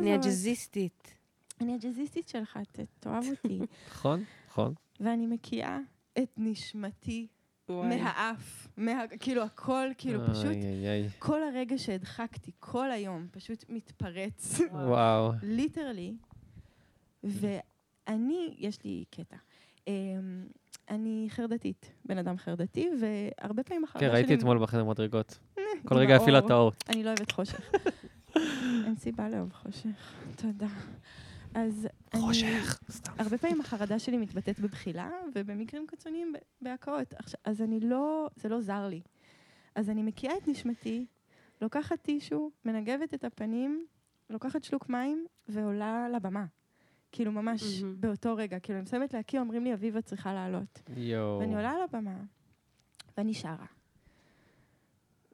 [0.00, 1.14] אני הג'אזיסטית.
[1.60, 2.58] אני הג'אזיסטית שלך,
[3.00, 3.58] תאהב אותי.
[3.92, 4.74] נכון, נכון.
[5.00, 5.78] ואני מקיאה
[6.18, 7.26] את נשמתי
[7.68, 11.08] מהאף, מה, כאילו הכל, כאילו אוי, פשוט, אוי, אוי.
[11.18, 14.60] כל הרגע שהדחקתי, כל היום, פשוט מתפרץ.
[14.72, 15.32] וואו.
[15.42, 16.14] ליטרלי.
[17.24, 19.36] ואני, יש לי קטע.
[19.86, 19.90] Um,
[20.90, 24.00] אני חרדתית, בן אדם חרדתי, והרבה פעמים אחר כך...
[24.00, 25.38] כן, ראיתי אתמול בחדר מדרגות.
[25.88, 26.72] כל רגע הפעילה את האור.
[26.88, 27.60] אני לא אוהבת חושך.
[28.86, 30.14] אין סיבה לאהוב חושך.
[30.36, 30.66] תודה.
[31.54, 33.12] אז חושך, סתם.
[33.18, 37.14] הרבה פעמים החרדה שלי מתבטאת בבחילה, ובמקרים קיצוניים בהקאות.
[37.44, 39.00] אז אני לא, זה לא זר לי.
[39.74, 41.06] אז אני מקיאה את נשמתי,
[41.60, 43.86] לוקחת טישו, מנגבת את הפנים,
[44.30, 46.46] לוקחת שלוק מים ועולה לבמה.
[47.12, 47.84] כאילו ממש mm-hmm.
[48.00, 48.58] באותו רגע.
[48.58, 50.82] כאילו אני מסיימת להקיא, אומרים לי, אביבה צריכה לעלות.
[50.96, 51.38] יואו.
[51.38, 52.16] ואני עולה על הבמה,
[53.16, 53.66] ואני שרה.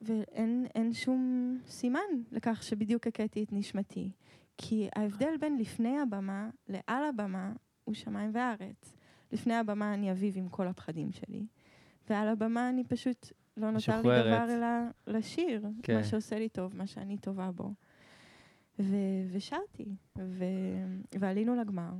[0.02, 2.00] ואין שום סימן
[2.32, 4.10] לכך שבדיוק הכיתי את נשמתי.
[4.56, 7.52] כי ההבדל בין לפני הבמה לעל הבמה
[7.84, 8.96] הוא שמיים וארץ.
[9.32, 11.46] לפני הבמה אני אביב עם כל הפחדים שלי,
[12.10, 14.66] ועל הבמה אני פשוט לא נותר לי דבר אלא
[15.06, 15.96] לשיר, כן.
[15.96, 17.72] מה שעושה לי טוב, מה שאני טובה בו.
[18.78, 20.44] ו- ושרתי, ו-
[21.18, 21.92] ועלינו לגמר,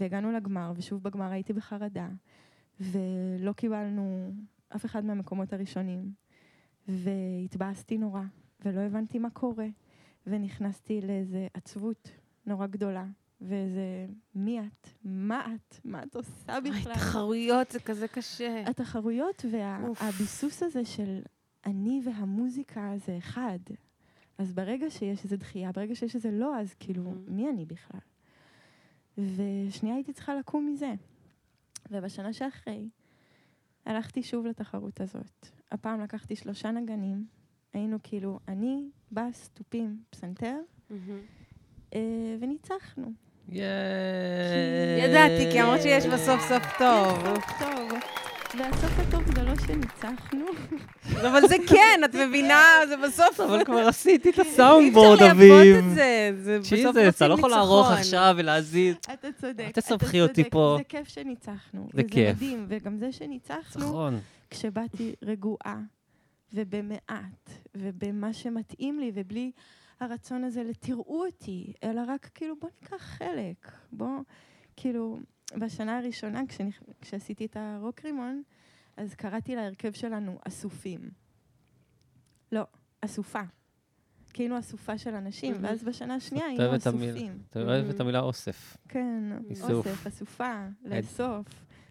[0.00, 2.08] והגענו לגמר, ושוב בגמר הייתי בחרדה,
[2.80, 4.32] ולא קיבלנו
[4.76, 6.12] אף אחד מהמקומות הראשונים,
[6.88, 8.22] והתבאסתי נורא,
[8.64, 9.66] ולא הבנתי מה קורה.
[10.26, 12.10] ונכנסתי לאיזה עצבות
[12.46, 13.06] נורא גדולה,
[13.40, 14.88] ואיזה, מי את?
[15.04, 15.80] מה את?
[15.84, 16.92] מה את עושה בכלל?
[16.92, 18.64] התחרויות זה כזה קשה.
[18.66, 21.22] התחרויות והביסוס וה, הזה של
[21.66, 23.58] אני והמוזיקה זה אחד.
[24.38, 27.30] אז ברגע שיש איזו דחייה, ברגע שיש איזה לא, אז כאילו, mm-hmm.
[27.30, 28.00] מי אני בכלל?
[29.18, 30.94] ושנייה הייתי צריכה לקום מזה.
[31.90, 32.88] ובשנה שאחרי,
[33.86, 35.46] הלכתי שוב לתחרות הזאת.
[35.72, 37.26] הפעם לקחתי שלושה נגנים,
[37.74, 40.56] היינו כאילו, אני, בס, תופים, פסנתר,
[41.94, 42.00] אה,
[42.40, 43.12] וניצחנו.
[44.98, 47.18] ידעתי, כי אמרת שיש בסוף סוף טוב.
[47.58, 47.98] טוב.
[48.58, 50.44] והסוף הטוב זה לא שניצחנו.
[51.28, 52.62] אבל זה כן, את מבינה?
[52.88, 53.40] זה בסוף...
[53.40, 55.52] אבל כבר עשיתי את הסאונדבורד, אביב.
[55.52, 56.30] אי אפשר לייפות את זה.
[56.42, 57.06] זה בסוף רוצים ניצחון.
[57.16, 58.96] אתה לא יכול לערוך עכשיו ולהזיז.
[59.14, 59.64] אתה צודק.
[59.66, 60.74] אל תסבכי אותי פה.
[60.78, 61.88] זה כיף שניצחנו.
[61.92, 62.36] זה כיף.
[62.36, 64.20] וזה מדהים, וגם זה שניצחנו, נכון.
[64.50, 65.76] כשבאתי רגועה
[66.54, 69.52] ובמעט, ובמה שמתאים לי, ובלי
[70.00, 74.20] הרצון הזה ל"תראו אותי", אלא רק כאילו בוא ניקח חלק, בוא,
[74.76, 75.18] כאילו,
[75.58, 78.42] בשנה הראשונה, כשאני, כשעשיתי את הרוק רימון,
[78.96, 81.10] אז קראתי להרכב שלנו אסופים.
[82.52, 82.62] לא,
[83.00, 83.42] אסופה.
[84.38, 87.38] היינו אסופה של אנשים, ואז בשנה השנייה היינו אסופים.
[87.50, 88.76] אתה אוהב את המילה אוסף.
[88.88, 89.22] כן.
[89.62, 91.46] אוסף, אסופה, לאסוף.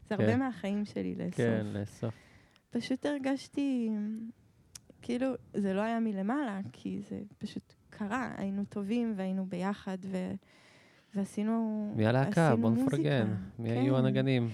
[0.10, 0.40] זה הרבה כן.
[0.40, 1.36] מהחיים שלי לאסוף.
[1.36, 2.14] כן, לאסוף.
[2.70, 3.90] פשוט הרגשתי,
[5.04, 8.32] כאילו, זה לא היה מלמעלה, כי זה פשוט קרה.
[8.38, 10.32] היינו טובים והיינו ביחד, ו...
[11.16, 12.56] ועשינו מי הלהקה?
[12.56, 12.70] בוא.
[12.70, 13.34] נפרגן.
[13.60, 14.00] מי היו כן.
[14.06, 14.50] הנגנים?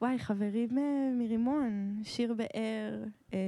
[0.00, 0.82] וואי, חברים אה,
[1.18, 3.02] מרימון, שיר באר,
[3.34, 3.38] אה,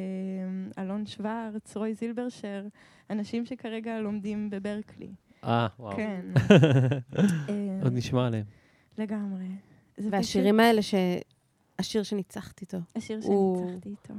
[0.79, 2.67] אלון שוורץ, רוי זילברשר,
[3.11, 5.11] אנשים שכרגע לומדים בברקלי.
[5.45, 5.97] אה, וואו.
[5.97, 6.21] כן.
[7.49, 8.45] אה, עוד נשמע עליהם.
[8.99, 9.47] לגמרי.
[9.97, 10.95] זה והשירים האלה, ש...
[11.79, 14.15] השיר שניצחת איתו, השיר הוא- שניצחתי איתו.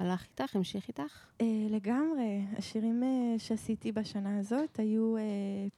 [0.00, 1.02] הלך איתך, המשיך איתך?
[1.40, 2.40] אה, לגמרי.
[2.58, 5.22] השירים אה, שעשיתי בשנה הזאת היו אה,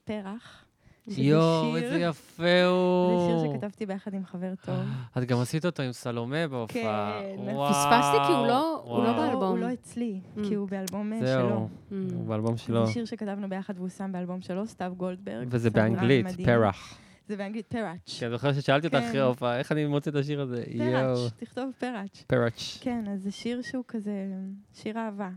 [0.03, 0.65] פרח.
[1.07, 3.41] יואו, איזה יפה זה הוא.
[3.41, 4.75] שיר שכתבתי ביחד עם חבר טוב.
[5.17, 7.19] את גם עשית אותו עם סלומה בהופעה.
[7.21, 7.41] כן.
[7.53, 9.13] וואו, פספסתי כי הוא לא- הוא לא.
[9.13, 9.43] באלבום.
[9.49, 10.39] הוא לא אצלי, Mm.
[10.47, 11.67] כי הוא באלבום אה, זהו, שלו.
[12.15, 12.85] הוא באלבום שלו.
[12.85, 15.47] זה שיר שכתבנו ביחד והוא שם באלבום שלו, סתיו גולדברג.
[15.49, 16.25] וזה באנגלית.
[16.45, 16.97] פרח.
[17.27, 18.19] זה באנגלית, פראץ'.
[18.19, 19.07] כי אני זוכר ששאלתי אותך כן.
[19.07, 20.63] אחרי ההופעה, איך אני מוצא את השיר הזה?
[20.77, 22.23] פראץ', תכתוב פראץ'.
[22.27, 22.77] פראץ'.
[22.81, 24.27] כן, אז זה שיר שהוא כזה,
[24.73, 25.29] שיר אהבה.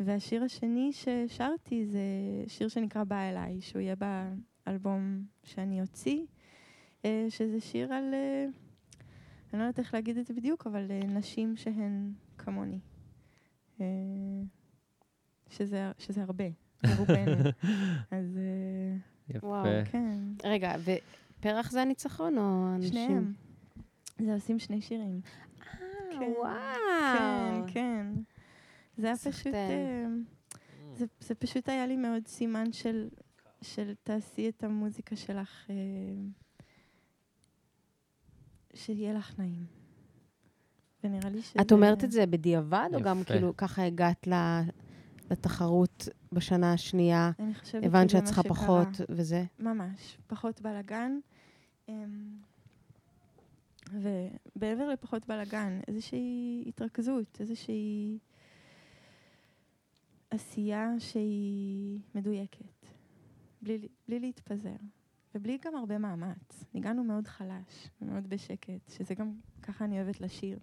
[0.00, 2.00] והשיר השני ששרתי זה
[2.48, 3.94] שיר שנקרא בא אליי, שהוא יהיה
[4.66, 6.24] באלבום שאני אוציא,
[7.04, 8.46] אה, שזה שיר על, אה,
[9.52, 12.78] אני לא יודעת איך להגיד את זה בדיוק, אבל אה, נשים שהן כמוני.
[15.48, 16.44] שזה, שזה הרבה,
[16.84, 17.50] לרובנו.
[18.10, 18.38] אז
[19.34, 19.90] אה, וואו, יפה.
[19.90, 20.72] כן, רגע,
[21.38, 22.92] ופרח זה הניצחון או אנשים?
[22.92, 23.32] שניהם.
[24.18, 25.20] זה עושים שני שירים.
[25.60, 25.76] אה,
[26.10, 26.32] כן.
[26.38, 27.66] וואו.
[27.66, 28.06] כן, כן.
[28.96, 29.16] זה היה.
[29.16, 29.54] פשוט...
[29.54, 30.06] אה,
[30.94, 33.08] זה, זה פשוט היה לי מאוד סימן של,
[33.62, 35.74] של תעשי את המוזיקה שלך, אה,
[38.74, 39.66] שיהיה לך נעים.
[41.04, 41.60] ונראה לי שזה...
[41.60, 43.32] את אומרת את זה בדיעבד, או גם יפה.
[43.32, 44.60] כאילו ככה הגעת ל-
[45.30, 47.30] לתחרות בשנה השנייה,
[47.82, 48.42] הבנת שאת צריכה.
[48.42, 49.44] פחות וזה?
[49.58, 51.18] ממש, פחות בלאגן.
[51.88, 52.36] אמ,
[53.92, 58.18] ומעבר לפחות בלאגן, איזושהי התרכזות, איזושהי
[60.30, 62.86] עשייה שהיא מדויקת,
[63.62, 64.76] בלי, בלי להתפזר,
[65.34, 66.64] ובלי גם הרבה מאמץ.
[66.74, 70.58] ניגענו מאוד חלש ומאוד בשקט, שזה גם ככה אני אוהבת לשיר.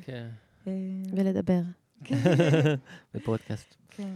[0.00, 0.28] כן.
[0.66, 0.72] אה,
[1.12, 1.60] ולדבר.
[2.04, 2.16] כן,
[3.14, 3.74] בפודקאסט.
[3.90, 4.08] כן.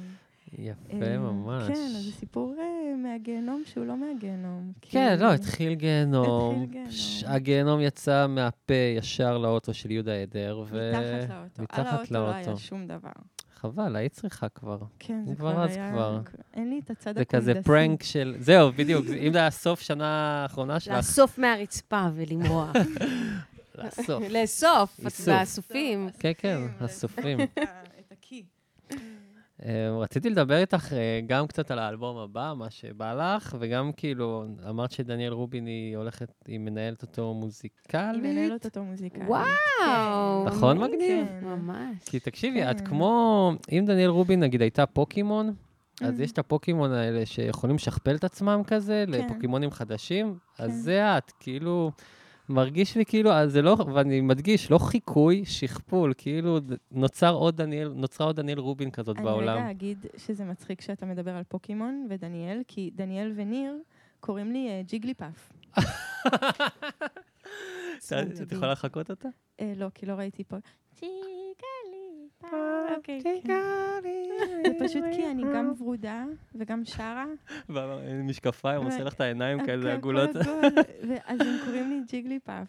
[0.58, 1.66] יפה אה, ממש.
[1.68, 2.64] כן, אז זה סיפור אה,
[2.96, 4.72] מהגיהנום שהוא לא מהגיהנום.
[4.80, 6.54] כן, כי- לא, התחיל גיהנום.
[6.62, 6.90] התחיל גיהנום.
[6.90, 10.90] ש- הגיהנום יצא מהפה ישר לאוטו של יהודה עדר, ו...
[10.92, 11.34] מתחת לאוטו.
[11.58, 12.58] על מתחת האוטו לא היה לאוטו.
[12.58, 13.10] שום דבר.
[13.56, 14.78] חבל, היית צריכה כבר.
[14.98, 15.90] כן, זה כבר היה...
[15.92, 16.20] כבר.
[16.54, 17.68] אין לי את הצד זה כזה הקונדסי.
[17.68, 18.34] פרנק של...
[18.38, 19.06] זהו, בדיוק.
[19.26, 20.06] אם זה היה סוף שנה
[20.42, 22.72] האחרונה שלך, לאסוף מהרצפה ולמרוח.
[23.84, 24.24] לאסוף.
[24.34, 25.00] לאסוף.
[25.26, 26.08] באסופים.
[26.18, 27.40] כן, כן, אסופים, הסופרים.
[28.00, 28.44] את הקי.
[29.66, 34.44] אה, רציתי לדבר איתך אה, גם קצת על האלבום הבא, מה שבא לך, וגם כאילו,
[34.68, 38.22] אמרת שדניאל רובין היא הולכת, היא מנהלת אותו היא מוזיקלית.
[38.22, 39.28] מנהלת אותו מוזיקלית.
[39.28, 40.44] וואו.
[40.44, 41.26] נכון, מגניב?
[41.26, 41.44] כן.
[41.44, 42.04] ממש.
[42.06, 42.86] כי תקשיבי, את כן.
[42.86, 45.54] כמו, אם דניאל רובין נגיד הייתה פוקימון,
[46.00, 46.20] אז.
[46.20, 49.12] יש את הפוקימון האלה שיכולים לשכפל את עצמם כזה כן.
[49.12, 50.76] לפוקימונים חדשים, אז כן.
[50.76, 51.90] זה את, כאילו,
[52.52, 56.58] מרגיש לי כאילו, אז זה לא, ואני מדגיש, לא חיקוי, שכפול, כאילו
[56.90, 59.56] נוצר עוד דניאל, נוצרה עוד דניאל רובין כזאת אני בעולם.
[59.56, 63.78] רגע אגיד שזה מצחיק שאתה מדבר על פוקימון ודניאל, כי דניאל וניר
[64.20, 65.52] קוראים לי אה, ג'יגלי פאף.
[68.42, 69.28] את יכולה לחכות אותה?
[69.60, 70.56] אה, לא, כי לא ראיתי פה.
[71.00, 72.01] ג'יגלי.
[72.96, 73.62] אוקיי, כן.
[74.66, 76.24] זה פשוט כי אני גם ורודה
[76.54, 77.24] וגם שרה.
[78.24, 80.36] משקפיים, ו- עושה לך את העיניים הכל- כאלה הכל עגולות.
[80.36, 80.60] עגול,
[81.08, 82.68] ואז הם קוראים לי ג'יגלי פאף.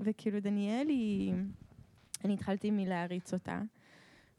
[0.00, 1.34] וכאילו דניאל היא...
[2.24, 3.60] אני התחלתי מלהריץ אותה,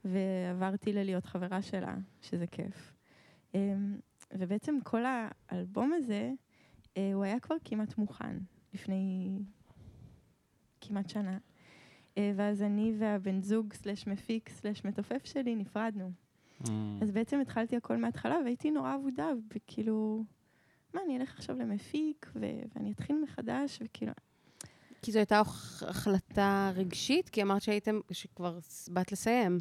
[0.05, 2.93] ועברתי ללהיות חברה שלה, שזה כיף.
[3.55, 3.97] אמ,
[4.33, 5.01] ובעצם כל
[5.49, 6.31] האלבום הזה,
[6.97, 8.37] אה, הוא היה כבר כמעט מוכן,
[8.73, 9.29] לפני
[10.81, 11.37] כמעט שנה.
[12.17, 16.11] אה, ואז אני והבן זוג סלש מפיק סלש מתופף שלי נפרדנו.
[16.63, 16.69] Mm.
[17.01, 20.23] אז בעצם התחלתי הכל מההתחלה, והייתי נורא אבודה, וכאילו,
[20.93, 22.45] מה, אני אלך עכשיו למפיק, ו-
[22.75, 24.11] ואני אתחיל מחדש, וכאילו,
[25.01, 29.57] כי זו הייתה הח- החלטה רגשית, כי אמרת שהייתם, שכבר באת לסיים.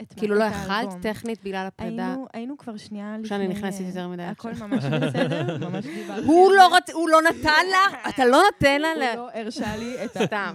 [0.00, 0.88] את כאילו לא יכלת.
[1.02, 2.06] טכנית בגלל הפרידה.
[2.06, 3.28] היינו, היינו כבר שנייה לפני...
[3.28, 4.68] שאני נכנסת יותר מדי הכל עכשיו.
[4.68, 6.26] ממש בסדר, ממש דיברתי.
[6.26, 6.76] הוא לא.
[6.76, 6.90] רצ...
[6.90, 8.08] הוא לא נתן לך?
[8.08, 9.12] אתה לא נותן לה?
[9.12, 10.52] הוא לא הרשה לי את סתם.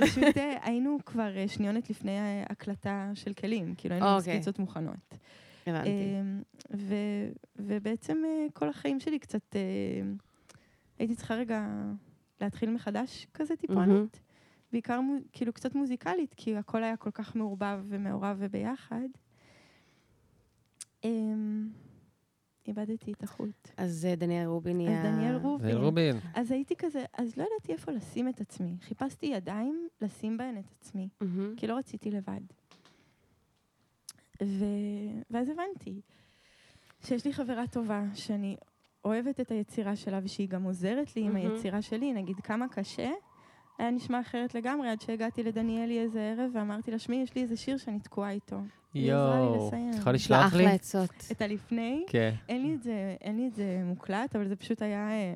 [0.00, 4.34] פשוט אה, היינו כבר אה, שניונת לפני אה, הקלטה של כלים, כאילו היינו אוקיי.
[4.34, 5.18] סקיצות מוכנות.
[5.66, 5.90] הבנתי.
[5.90, 6.42] אמ,
[6.74, 8.22] ו- ובעצם
[8.52, 9.56] כל החיים שלי קצת,
[10.98, 11.66] הייתי צריכה רגע
[12.40, 14.20] להתחיל מחדש כזה טיפונת.
[14.74, 15.00] בעיקר
[15.32, 19.08] כאילו קצת מוזיקלית, כי הכל היה כל כך מעורבב ומעורב וביחד.
[21.04, 21.68] אמ,
[22.66, 23.68] איבדתי את החוט.
[23.76, 25.02] אז אה, דניאל רובין אז נהיה...
[25.02, 25.76] דניאל רובין.
[25.76, 26.16] רובין.
[26.34, 28.76] אז הייתי כזה, אז לא ידעתי איפה לשים את עצמי.
[28.80, 31.54] חיפשתי ידיים לשים בהן את עצמי, מהמם.
[31.56, 32.40] כי לא רציתי לבד.
[34.42, 34.64] ו...
[35.30, 36.00] ואז הבנתי
[37.04, 38.56] שיש לי חברה טובה, שאני
[39.04, 41.50] אוהבת את היצירה שלה ושהיא גם עוזרת לי עם מהמם.
[41.50, 42.12] היצירה שלי.
[42.12, 43.10] נגיד, כמה קשה,
[43.78, 47.56] היה נשמע אחרת לגמרי, עד שהגעתי לדניאלי איזה ערב ואמרתי לה, שמי, יש לי איזה
[47.56, 48.56] שיר שאני תקועה איתו.
[48.94, 49.68] יואו.
[49.68, 50.46] את יכולה לשלוח לי?
[50.64, 51.10] אחלה עצות.
[51.32, 52.34] את הלפני, כן.
[52.48, 55.10] אין לי את זה, אין לי את זה מוקלט, אבל זה פשוט היה...
[55.10, 55.34] אה,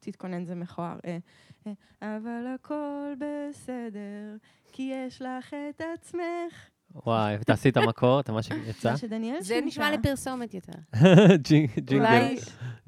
[0.00, 0.98] תתכונן, זה מכוער.
[1.06, 1.18] אה,
[1.66, 1.72] אה,
[2.16, 4.36] אבל הכל בסדר,
[4.72, 6.68] כי יש לך את עצמך.
[7.06, 8.96] וואי, ותעשי את המקור, את מה שיצא?
[8.96, 10.72] שדניאל זה נשמע לי פרסומת יותר.
[11.48, 12.34] ג'ינג- ג'ינגל.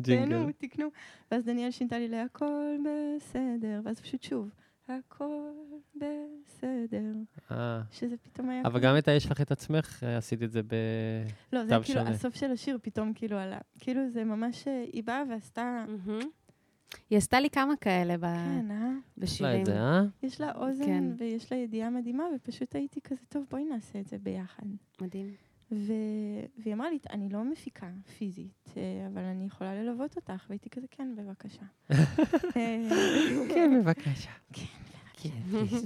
[0.01, 0.27] ג'ינגל.
[0.27, 0.87] תקנו, תקנו.
[1.33, 4.51] ואז דניאל שינתה לי להכל בסדר, ואז פשוט שוב,
[4.91, 5.51] הכל
[5.97, 7.13] בסדר.
[7.51, 7.81] אה.
[7.91, 8.63] שזה פתאום היה...
[8.65, 10.75] אבל גם את ה"יש לך את עצמך", אה, עשית את זה ב...
[11.53, 12.11] לא, זה כאילו, שונה.
[12.11, 13.59] הסוף של השיר פתאום כאילו עלה.
[13.79, 15.85] כאילו זה ממש, אה, היא באה ועשתה...
[17.11, 18.93] היא עשתה לי כמה כאלה ב- כן, אה?
[19.19, 19.61] יש לה בשירים.
[19.61, 20.03] את זה, אה?
[20.23, 21.05] יש לה אוזן כן.
[21.19, 24.67] ויש לה ידיעה מדהימה, ופשוט הייתי כזה, טוב, בואי נעשה את זה ביחד.
[25.01, 25.35] מדהים.
[25.73, 25.93] ו...
[26.59, 30.87] והיא אמרה לי, אני לא מפיקה פיזית, אה, אבל אני יכולה ללוות אותך, והייתי כזה,
[30.91, 31.63] כן, בבקשה.
[32.57, 32.89] אה,
[33.49, 34.31] כן, בבקשה.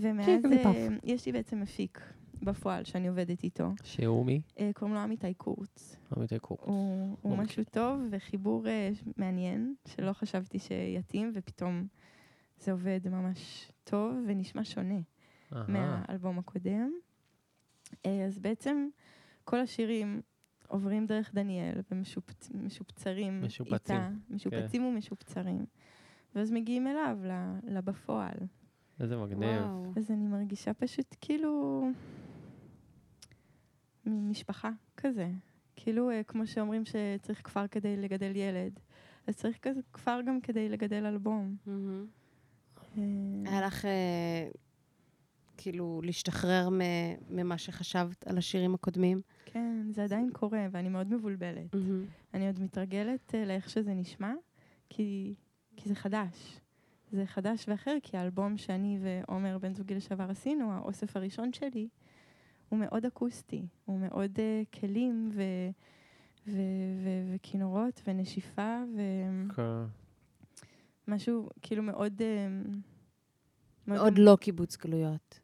[0.00, 2.00] ומאז כן, אני אה, יש לי בעצם מפיק
[2.42, 3.68] בפועל שאני עובדת איתו.
[3.82, 4.42] שהוא מי?
[4.74, 5.96] קוראים לו עמיתי קורץ.
[6.16, 6.60] עמיתי קורץ.
[6.64, 8.66] הוא, הוא משהו טוב וחיבור
[9.16, 11.86] מעניין, שלא חשבתי שיתאים, ופתאום
[12.58, 15.00] זה עובד ממש טוב ונשמע שונה.
[15.68, 16.92] מהאלבום הקודם.
[18.04, 18.88] אז בעצם
[19.44, 20.20] כל השירים
[20.68, 25.66] עוברים דרך דניאל ומשופצרים משופצים, איתה, משופצים ומשופצרים.
[26.34, 27.18] ואז מגיעים אליו,
[27.64, 28.36] לבפועל.
[29.00, 29.60] איזה מגניב.
[29.62, 29.92] וואו.
[29.96, 31.84] אז אני מרגישה פשוט כאילו
[34.06, 35.30] משפחה כזה.
[35.76, 38.80] כאילו, אה, כמו שאומרים שצריך כפר כדי לגדל ילד,
[39.26, 41.56] אז צריך כזה כפר גם כדי לגדל אלבום.
[41.68, 43.02] אה,
[43.44, 44.48] היה לך אה,
[45.56, 46.68] כאילו להשתחרר
[47.30, 49.20] ממה שחשבת על השירים הקודמים?
[49.44, 51.74] כן, זה עדיין קורה, ואני מאוד מבולבלת.
[51.74, 52.04] מהמם.
[52.34, 54.32] אני עוד מתרגלת uh, לאיך שזה נשמע,
[54.88, 55.34] כי,
[55.76, 56.60] כי זה חדש.
[57.12, 61.88] זה חדש ואחר, כי האלבום שאני ועומר, בן זוגי לשעבר, עשינו, האוסף הראשון שלי,
[62.68, 63.66] הוא מאוד אקוסטי.
[63.84, 65.42] הוא מאוד uh, כלים ו,
[66.46, 66.60] ו,
[67.04, 68.82] ו, וכינורות ונשיפה,
[71.06, 71.58] ומשהו כן.
[71.62, 72.22] כאילו מאוד...
[73.88, 75.43] Uh, עוד לא קיבוץ גלויות.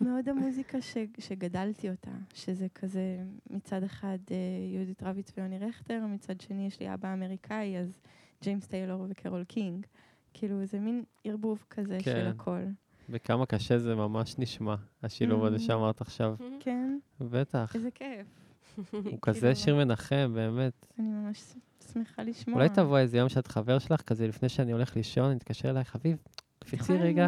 [0.00, 3.18] מאוד המוזיקה ש, שגדלתי אותה, שזה כזה
[3.50, 4.36] מצד אחד אה,
[4.74, 7.98] יהודית רביץ ויוני רכטר, מצד שני יש לי אבא אמריקאי, אז
[8.42, 9.86] ג'יימס טיילור וקרול קינג.
[10.34, 12.12] כאילו, זה מין ערבוב כזה כן.
[12.12, 12.60] של הכל.
[13.08, 15.60] וכמה קשה זה ממש נשמע, השילוב הזה Mhm.
[15.60, 16.34] שאמרת עכשיו.
[16.60, 17.72] כן, בטח.
[17.74, 18.26] איזה כיף.
[18.92, 20.86] הוא כזה כאילו, שיר מנחם, באמת.
[20.98, 21.54] אני ממש
[21.92, 22.56] שמחה לשמוע.
[22.56, 25.84] אולי תבוא איזה יום שאת חבר שלך, כזה לפני שאני הולך לישון, אני אתקשר אליי,
[25.84, 26.16] חביב,
[26.72, 27.26] יכולה רגע.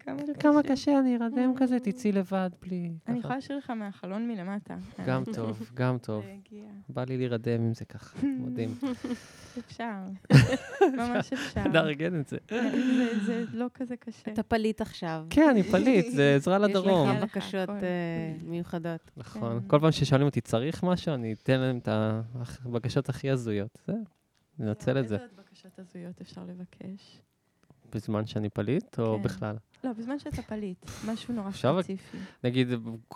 [0.00, 0.98] כמה כמה קשה.
[0.98, 1.58] אני ארדם Mm.
[1.60, 2.90] כזה, תצאי לבד, בלי...
[3.08, 3.18] אני.
[3.18, 4.76] יכולה לשיר לך מהחלון מלמטה.
[5.06, 6.24] גם טוב, גם טוב.
[6.88, 8.74] בא לי להירדם עם זה ככה, מדהים.
[9.58, 9.92] אפשר.
[10.98, 11.64] ממש אפשר.
[11.72, 12.36] לארגן את זה.
[12.50, 14.32] זה- זה לא כזה קשה.
[14.32, 15.26] אתה פליט עכשיו.
[15.30, 17.08] כן, אני פליט, זה עזרה לדרום.
[17.10, 17.68] יש לך לך בקשות.
[17.70, 19.10] אה, מיוחדות.
[19.16, 19.60] נכון.
[19.60, 19.68] כן.
[19.68, 23.78] כל פעם ששואלים אותי, צריך משהו, אני אתן להם את הבקשות הכי הזויות.
[23.86, 24.04] זהו,
[24.58, 25.14] ננצל את זה.
[25.14, 27.20] איזה עוד בקשות הזויות אפשר לבקש?
[27.94, 29.22] בזמן שאני פליט, או כן.
[29.22, 29.56] בכלל?
[29.84, 32.18] לא, בזמן שאתה פליט, משהו נורא ספציפי.
[32.44, 32.68] נגיד,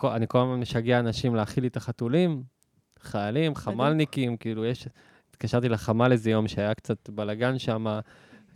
[0.04, 2.42] אני כל הזמן משגע אנשים להאכיל לי את החתולים,
[3.00, 4.88] חיילים, חמ"לניקים, כאילו, יש...
[5.30, 7.86] התקשרתי לחמ"ל איזה יום שהיה קצת בלאגן שם,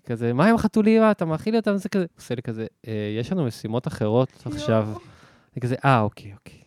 [0.04, 1.02] כזה, מה עם החתולים?
[1.10, 1.76] אתה מאכיל לי אותם?
[1.76, 4.88] זה כזה, עושה לי כזה, "אה, יש לנו משימות אחרות עכשיו.
[5.54, 6.60] אני כזה, אה, אוקיי, אוקיי.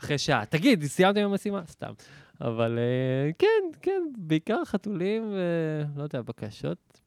[0.00, 1.62] אחרי שעה, תגיד, סיימתם עם המשימה?
[1.66, 1.92] סתם.
[2.40, 5.32] אבל אה, כן, כן, בעיקר חתולים,
[5.96, 7.00] ולא יודע, בקשות.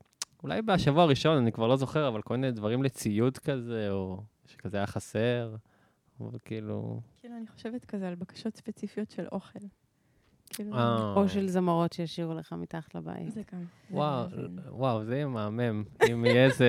[0.43, 4.77] אולי בשבוע הראשון, אני כבר לא זוכר, אבל כל מיני דברים לציוד כזה, או שכזה
[4.77, 5.55] היה חסר,
[6.19, 7.01] אבל כאילו...
[7.21, 9.59] כאילו, אני חושבת כזה על בקשות ספציפיות של אוכל.
[10.53, 13.31] כאילו, אה, או של זמרות שישירו לך מתחת לבית.
[13.31, 13.63] זה גם.
[13.91, 14.25] וואו.
[14.69, 15.83] וואו, זה יהיה מהמם.
[16.11, 16.67] אם יהיה איזה.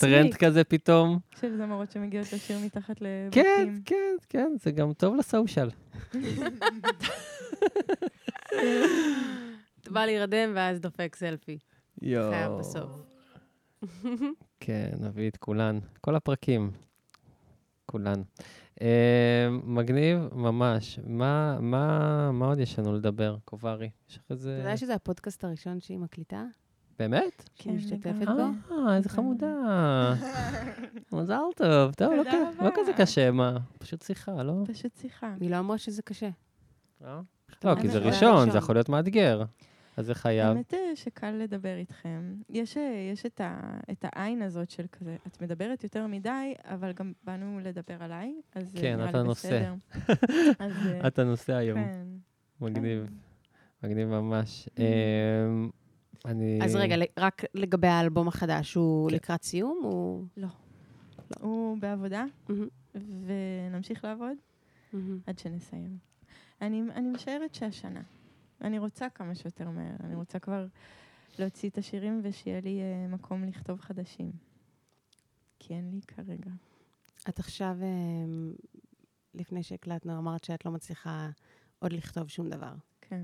[0.00, 1.18] טרנד כזה פתאום.
[1.40, 3.30] של זמרות שמגיעות לשיר מתחת לבתים.
[3.44, 5.70] כן, כן, כן, זה גם טוב לסושיאל.
[9.80, 11.58] אתה בא להירדם ואז דופק סלפי.
[12.04, 12.30] יואו.
[12.30, 12.90] חייב בסוף.
[14.60, 15.78] כן, נביא את כולן.
[16.00, 16.70] כל הפרקים.
[17.86, 18.22] כולן.
[18.82, 20.98] אה, מגניב ממש.
[21.06, 23.90] מה, מה, מה עוד יש לנו לדבר, קוברי?
[24.10, 24.52] יש לך איזה...
[24.54, 26.44] אתה יודע שזה הפודקאסט הראשון שהיא מקליטה?
[26.98, 27.48] באמת?
[27.54, 28.26] כן, משתתפת.
[28.26, 28.74] בו?
[28.74, 29.54] אה, איזה חמודה.
[31.12, 31.92] מזל טוב.
[31.94, 32.24] טוב, לא
[32.62, 32.70] לא.
[32.74, 33.56] כזה קשה, מה?
[33.78, 34.54] פשוט שיחה, לא?
[34.66, 35.34] פשוט שיחה.
[35.40, 36.30] היא לא אמרה שזה קשה.
[37.00, 37.20] לא?
[37.64, 39.42] לא, כי זה ראשון, זה יכול להיות מאתגר.
[39.96, 40.56] אז זה חייב.
[40.56, 42.34] האמת שקל לדבר איתכם.
[42.50, 42.76] יש,
[43.12, 47.60] יש את, ה, את העין הזאת של כזה, את מדברת יותר מדי, אבל גם באנו
[47.62, 49.28] לדבר עליי, אז כן, נראה אתה לי.
[49.28, 49.74] בסדר.
[50.64, 51.78] אז, אה, אתה נוסע היום.
[51.78, 52.06] כן.
[52.60, 53.06] מגניב.
[53.82, 54.68] מגניב ממש.
[54.68, 54.80] Mm.
[54.80, 55.70] אמ,
[56.24, 56.58] אני...
[56.62, 59.14] אז רגע, רק לגבי האלבום החדש, הוא כן.
[59.16, 59.80] לקראת סיום?
[59.82, 60.24] הוא...
[61.40, 62.68] הוא בעבודה, מהמם,
[63.26, 64.36] ונמשיך לעבוד
[64.92, 65.18] מהמם.
[65.26, 65.98] עד שנסיים.
[66.60, 68.00] אני, אני משערת שהשנה.
[68.60, 69.96] אני רוצה כמה שיותר מהר.
[70.04, 70.66] אני רוצה כבר
[71.38, 74.32] להוציא את השירים ושיהיה לי uh, מקום לכתוב חדשים.
[75.58, 76.50] כי אין לי כרגע.
[77.28, 78.52] את עכשיו, אמ,
[79.34, 81.30] לפני שהקלטנו, אמרת שאת לא מצליחה
[81.78, 82.72] עוד לכתוב שום דבר.
[83.00, 83.22] כן.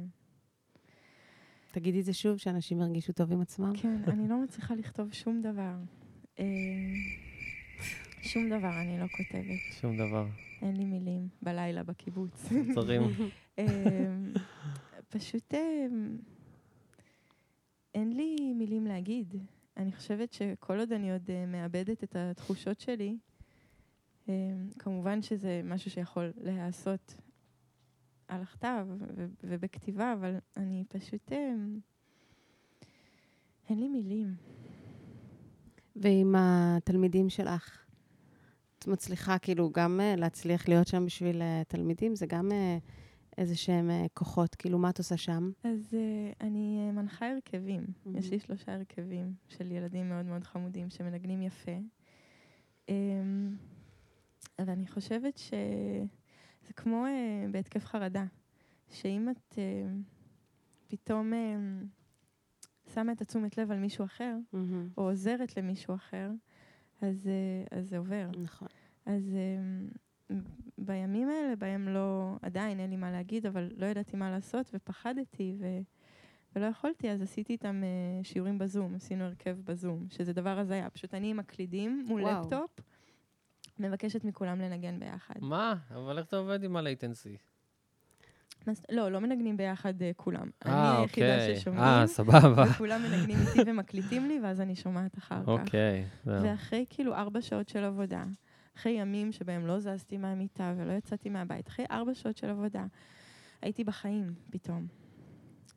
[1.72, 3.72] תגידי את זה שוב, שאנשים ירגישו טוב עם עצמם.
[3.76, 5.74] כן, אני לא מצליחה לכתוב שום דבר.
[6.38, 6.44] אה,
[8.22, 9.80] שום דבר אני לא כותבת.
[9.80, 10.26] שום דבר.
[10.62, 12.48] אין לי מילים בלילה בקיבוץ.
[12.74, 13.02] צרים.
[15.10, 16.16] פשוט אמ,
[17.94, 19.34] אין לי מילים להגיד.
[19.76, 23.16] אני חושבת שכל עוד אני עוד אה, מאבדת את התחושות שלי,
[24.28, 27.14] אמ, כמובן שזה משהו שיכול להיעשות
[28.28, 28.86] על הכתב
[29.44, 31.32] ובכתיבה, אבל אני פשוט...
[31.32, 31.78] אמ,
[33.68, 34.34] אין לי מילים.
[35.96, 37.86] ועם התלמידים שלך,
[38.78, 42.16] את מצליחה כאילו גם אה, להצליח להיות שם בשביל אה, תלמידים?
[42.16, 42.52] זה גם
[43.40, 45.50] איזה שהם אה, כוחות, כאילו, מה את עושה שם?
[45.64, 47.86] אז uh, אני uh, מנחה הרכבים.
[48.06, 48.18] מהמם.
[48.18, 51.78] יש לי שלושה הרכבים של ילדים מאוד מאוד חמודים שמנגנים יפה.
[52.86, 52.90] Um,
[54.58, 57.04] אבל אני חושבת שזה כמו
[57.50, 58.24] בהתקף חרדה,
[58.90, 59.58] שאם את
[60.88, 61.32] פתאום
[62.94, 64.36] שמה את התשומת לב על מישהו אחר,
[64.96, 66.30] או עוזרת למישהו אחר,
[67.00, 67.28] אז,
[67.70, 68.30] אז זה עובר.
[68.42, 68.68] נכון.
[69.06, 69.98] אז um,
[70.78, 75.54] בימים האלה, בהם לא, עדיין אין לי מה להגיד, אבל לא ידעתי מה לעשות, ופחדתי,
[75.58, 75.66] ו,
[76.56, 80.90] ולא יכולתי, אז עשיתי איתם uh, שיעורים בזום, עשינו הרכב בזום, שזה דבר הזיה.
[80.90, 82.40] פשוט אני עם מקלידים מול וואו.
[82.40, 82.70] לפטופ,
[83.78, 85.34] מבקשת מכולם לנגן ביחד.
[85.40, 85.74] מה?
[85.90, 87.36] אבל איך אתה עובד עם ה latency?
[88.90, 90.50] לא, לא מנגנים ביחד uh, כולם.
[90.64, 91.56] אני אה, היחידה אוקיי.
[91.56, 92.64] ששומעים, אה, סבבה.
[92.70, 95.48] וכולם מנגנים איתי ומקליטים לי, ואז אני שומעת אחר כך.
[95.48, 96.04] אוקיי.
[96.26, 98.24] ואחרי כאילו ארבע שעות של עבודה,
[98.76, 102.86] אחרי ימים שבהם לא זזתי מהמיטה ולא יצאתי מהבית, אחרי ארבע שעות של עבודה,
[103.62, 104.86] הייתי בחיים פתאום.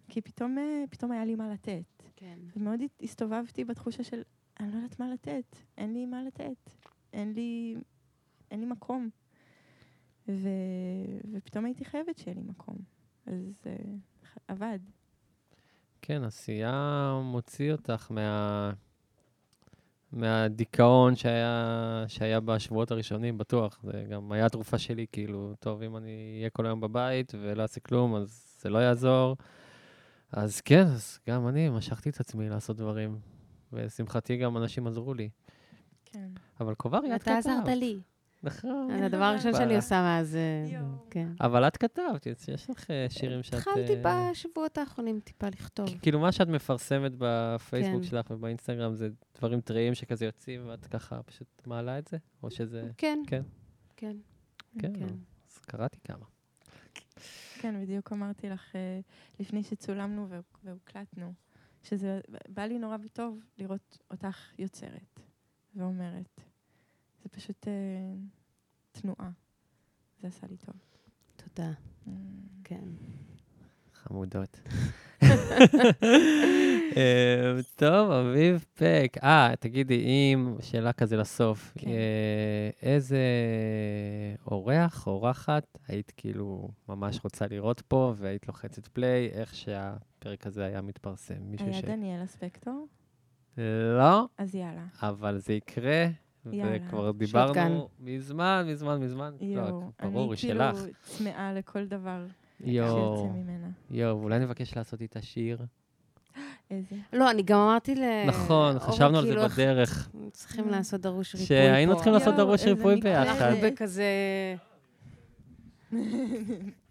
[0.10, 2.04] כי פתאום, אה, פתאום היה לי מה לתת.
[2.16, 2.40] כן.
[2.56, 4.22] ומאוד הסתובבתי בתחושה של,
[4.60, 6.70] אני לא יודעת מה לתת, אין לי מה לתת,
[7.14, 7.76] אין לי,
[8.52, 9.10] אין לי מקום.
[10.28, 10.50] ו...
[11.32, 12.78] ופתאום הייתי חייבת שיהיה לי מקום.
[13.26, 14.80] אז uh, עבד.
[16.02, 18.72] כן, עשייה מוציא אותך מה...
[20.14, 23.80] מהדיכאון שהיה, שהיה בשבועות הראשונים, בטוח.
[23.84, 27.80] זה גם היה התרופה שלי, כאילו, טוב, אם אני אהיה כל היום בבית ולא אעשה
[27.80, 29.38] כלום, אז זה לא יעזור.
[30.32, 33.20] אז כן, אז גם אני משכתי את עצמי לעשות דברים,
[33.74, 35.30] ולשמחתי גם אנשים עזרו לי.
[36.06, 36.30] כן.
[36.60, 37.38] אבל קוברי, את אתה כתבת.
[37.38, 38.00] עזרת לי.
[38.44, 38.88] נכון.
[39.00, 39.54] זה הדבר הראשון.
[39.54, 40.36] שאני עושה מאז...
[40.36, 40.80] אה.
[41.10, 41.28] כן.
[41.42, 43.54] אבל את כתבת, יש לך אה, שירים שאת...
[43.54, 45.90] התחלתי אה, בשבועות האחרונים טיפה לכתוב.
[46.02, 48.08] כאילו, מה שאת מפרסמת בפייסבוק כן.
[48.08, 52.18] שלך ובאינסטגרם זה דברים טריים שכזה יוצאים, ואת ככה פשוט מעלה את זה?
[52.44, 52.90] או שזה...
[52.98, 53.20] כן.
[53.28, 53.42] כן.
[53.98, 54.16] כן.
[54.80, 55.08] כן, כן.
[55.50, 56.26] אז קראתי כמה.
[57.60, 59.00] כן, בדיוק אמרתי לך אה,
[59.40, 61.34] לפני שצולמנו והוק- והוקלטנו,
[61.84, 65.20] שזה בא לי נורא וטוב לראות אותך יוצרת
[65.76, 66.42] ואומרת.
[67.24, 67.74] זה פשוט אה,
[68.92, 69.30] תנועה.
[70.22, 70.76] זה עשה לי טוב.
[71.36, 71.72] תודה.
[72.08, 72.10] Mm.
[72.64, 72.86] כן.
[73.94, 74.60] חמודות.
[76.98, 79.18] אה, טוב, אביב פק.
[79.24, 81.88] אה, תגידי, אם, שאלה כזה לסוף, כן.
[81.88, 83.22] אה, איזה
[84.48, 90.82] אורח, אורחת, היית כאילו ממש רוצה לראות פה, והיית לוחצת פליי, איך שהפרק הזה היה
[90.82, 91.40] מתפרסם?
[91.40, 91.82] מישהו היה ש...
[91.82, 92.88] דניאלה ספקטור?
[93.98, 94.86] לא, אז יאללה.
[95.02, 96.08] אבל זה יקרה,
[96.52, 96.78] יאללה.
[96.88, 97.54] וכבר שוטגן.
[97.54, 99.34] דיברנו מזמן, מזמן, מזמן.
[99.42, 100.76] לא, יואו, ברור, היא אני שלך.
[100.76, 102.26] כאילו צמאה לכל דבר
[102.60, 103.68] יואו, שיוצא ממנה.
[103.92, 105.58] יואו, אולי נבקש לעשות איתה שיר?
[106.72, 106.96] איזה?
[107.14, 108.04] לא, אני גם אמרתי ל...
[108.28, 110.10] נכון, חשבנו על זה כאילו, בדרך.
[110.32, 111.48] צריכים לעשות דרוש ריפוי פה.
[111.48, 112.96] שהיינו צריכים לעשות דרוש ריפוי.
[112.96, 113.28] ביחד.
[113.28, 114.06] אנחנו בכזה...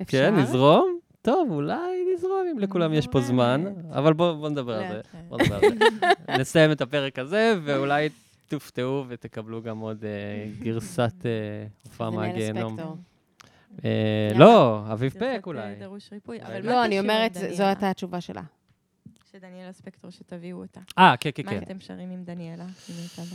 [0.02, 0.18] אפשר?
[0.18, 0.98] כן, נזרום?
[1.22, 3.64] טוב, אולי נזרום אם לכולם יש פה זמן.
[3.90, 4.94] אבל בואו זה.
[4.94, 5.06] לאט.
[5.28, 6.06] בוא נדבר על זה.
[6.40, 8.08] נסיים את הפרק הזה, ואולי
[8.52, 11.30] תופתעו ותקבלו גם עוד אה, גרסת אה,
[11.84, 12.78] הופעה מהגיהנום.
[13.84, 14.32] אה.
[14.34, 15.74] לא, אביב פק אולי.
[15.74, 16.38] דרוש ריפוי.
[16.38, 16.44] לא.
[16.48, 17.34] מה לא, אני אומרת?
[17.34, 18.42] זו הייתה התשובה שלה.
[19.32, 20.80] שדניאלה ספקטור, שתביאו אותה.
[20.98, 21.62] אה, כן, כן, מה כן.
[21.62, 22.64] אתם שרים עם דניאלה?
[23.18, 23.26] באה?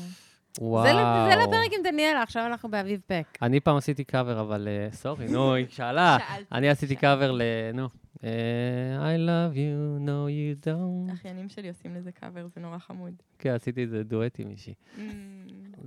[0.62, 0.88] וואו.
[1.30, 3.38] זה לפרק עם דניאלה, עכשיו אנחנו באביב פק.
[3.42, 6.18] אני פעם עשיתי קאבר, אבל סורי, נו, היא שאלה.
[6.52, 7.42] אני עשיתי קאבר ל...
[7.74, 7.88] נו.
[8.20, 11.14] I love you, no you don't.
[11.14, 13.14] אחיינים שלי עושים לזה קאבר, זה נורא חמוד.
[13.40, 14.74] כן, עשיתי איזה דואט עם מישהי.
[14.98, 15.04] זה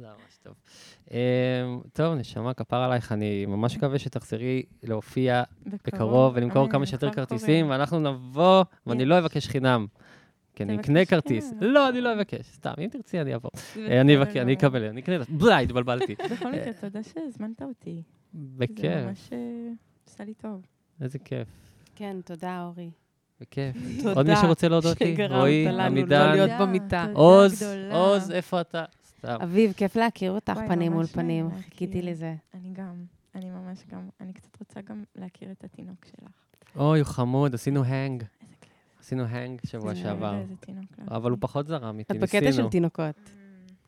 [0.07, 0.55] ממש טוב.
[1.93, 7.99] טוב, נשמה, כפר עלייך, אני ממש מקווה שתחזרי להופיע בקרוב ולמכור כמה שיותר כרטיסים, ואנחנו
[7.99, 9.87] נבוא, ואני לא אבקש חינם.
[10.55, 11.53] כי אני אקנה כרטיס.
[11.61, 13.33] לא, אני לא אבקש, סתם, אם תרצי, אני.
[13.77, 16.15] אני אבקש, אני אקבל, אני אקנה, בלה, התבלבלתי.
[16.33, 18.03] בכל מקרה, תודה שהזמנת אותי.
[18.35, 18.81] בכיף.
[18.83, 19.31] זה ממש
[20.07, 20.67] עשה לי טוב.
[21.01, 21.70] איזה כיף.
[22.01, 22.91] כן, תודה, אורי.
[23.41, 23.77] בכיף.
[24.17, 25.27] עוד מישהו רוצה להודות לי?
[25.29, 26.27] רועי, עמידן.
[26.27, 27.07] לא להיות במיטה.
[27.15, 28.85] עוז, עוז, איפה אתה?
[29.07, 29.39] סתם.
[29.43, 32.35] אביב, כיף להכיר אותך פנים מול פנים, חיכיתי לזה.
[32.55, 32.95] אני גם,
[33.35, 36.31] אני ממש גם, אני קצת רוצה גם להכיר את התינוק שלך.
[36.77, 38.23] אוי, הוא חמוד, עשינו הנג.
[39.01, 40.43] עשינו הנג שבוע שעבר.
[41.11, 42.25] אבל הוא פחות זרם איתי, ניסינו.
[42.25, 43.17] את בקטע של תינוקות.
[43.17, 43.31] Mm.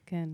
[0.07, 0.29] כן.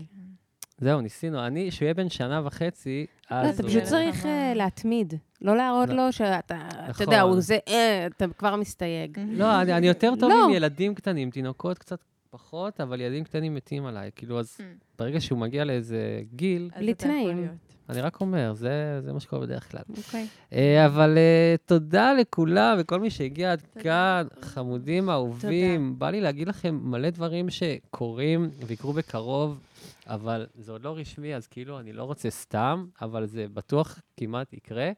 [0.79, 1.45] זהו, ניסינו.
[1.45, 3.45] אני, שהוא יהיה בן שנה וחצי, אז...
[3.45, 5.13] לא, אתה פשוט צריך אה, להתמיד.
[5.41, 5.95] לא להראות לא.
[5.95, 9.19] לו שאתה, אתה יודע, הוא זה, אה, אתה כבר מסתייג.
[9.27, 10.45] לא, אני יותר טוב לא.
[10.45, 11.99] עם ילדים קטנים, תינוקות קצת
[12.29, 14.11] פחות, אבל ילדים קטנים מתים עליי.
[14.15, 14.57] כאילו, אז.
[14.99, 16.69] ברגע שהוא מגיע לאיזה גיל...
[16.77, 17.47] בלי תנאים.
[17.89, 19.81] אני רק אומר, זה, זה מה שקורה בדרך כלל.
[19.97, 20.27] אוקיי.
[20.27, 20.53] Okay.
[20.53, 25.99] Uh, אבל uh, תודה לכולם וכל מי שהגיע עד כאן, חמודים אהובים.
[25.99, 29.59] בא לי להגיד לכם מלא דברים שקורים ויקרו בקרוב,
[30.07, 34.53] אבל זה עוד לא רשמי, אז כאילו, אני לא רוצה סתם, אבל זה בטוח כמעט
[34.53, 34.91] יקרה.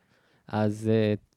[0.47, 1.30] אז uh,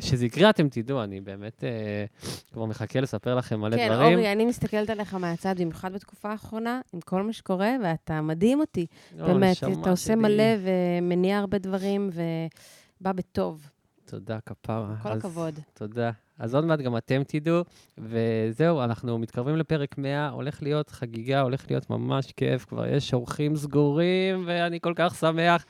[0.00, 2.04] שזה יקרה, אתם תדעו, אני באמת אה,
[2.52, 4.08] כבר מחכה לספר לכם מלא כן, דברים.
[4.08, 8.60] כן, אורי, אני מסתכלת עליך מהצד, במיוחד בתקופה האחרונה, עם כל מה שקורה, ואתה מדהים
[8.60, 8.86] אותי.
[9.16, 10.14] לא, באמת, אתה עושה שלי.
[10.14, 13.68] מלא ומניע הרבה דברים, ובא בטוב.
[14.04, 14.94] תודה, כפרה.
[15.02, 15.58] כל אז, הכבוד.
[15.74, 16.10] תודה.
[16.38, 17.62] אז עוד מעט גם אתם תדעו,
[17.98, 23.56] וזהו, אנחנו מתקרבים לפרק 100, הולך להיות חגיגה, הולך להיות ממש כיף, כבר יש אורחים
[23.56, 25.64] סגורים, ואני כל כך שמח.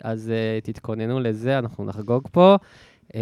[0.00, 2.56] אז uh, תתכוננו לזה, אנחנו נחגוג פה.
[3.08, 3.14] Uh,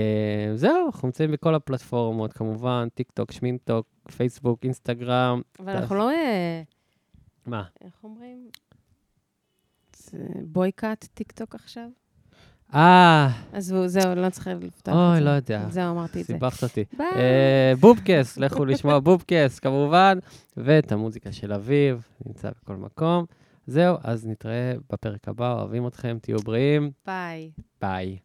[0.55, 5.41] זהו, אנחנו נמצאים בכל הפלטפורמות, כמובן, טיק טוק, שמינטוק, פייסבוק, אינסטגרם.
[5.61, 6.11] אבל אנחנו לא...
[6.11, 6.63] אה,
[7.47, 7.65] מה?
[7.85, 8.49] איך אומרים?
[10.43, 11.89] boycott טיק טוק עכשיו?
[12.75, 13.29] אה.
[13.53, 15.13] אז זהו, לא צריך לפתוח את זה.
[15.13, 15.67] אוי, לא יודע.
[15.71, 16.33] זהו, אמרתי את זה.
[16.33, 16.85] סיבכת אותי.
[16.97, 17.07] ביי.
[17.17, 20.19] אה, בובקס, לכו לשמוע בובקס, כמובן,
[20.57, 23.25] ואת המוזיקה של אביב, נמצא בכל מקום.
[23.67, 26.91] זהו, אז נתראה בפרק הבא, אוהבים אתכם, תהיו בריאים.
[27.07, 27.51] ביי.
[27.81, 28.19] ביי.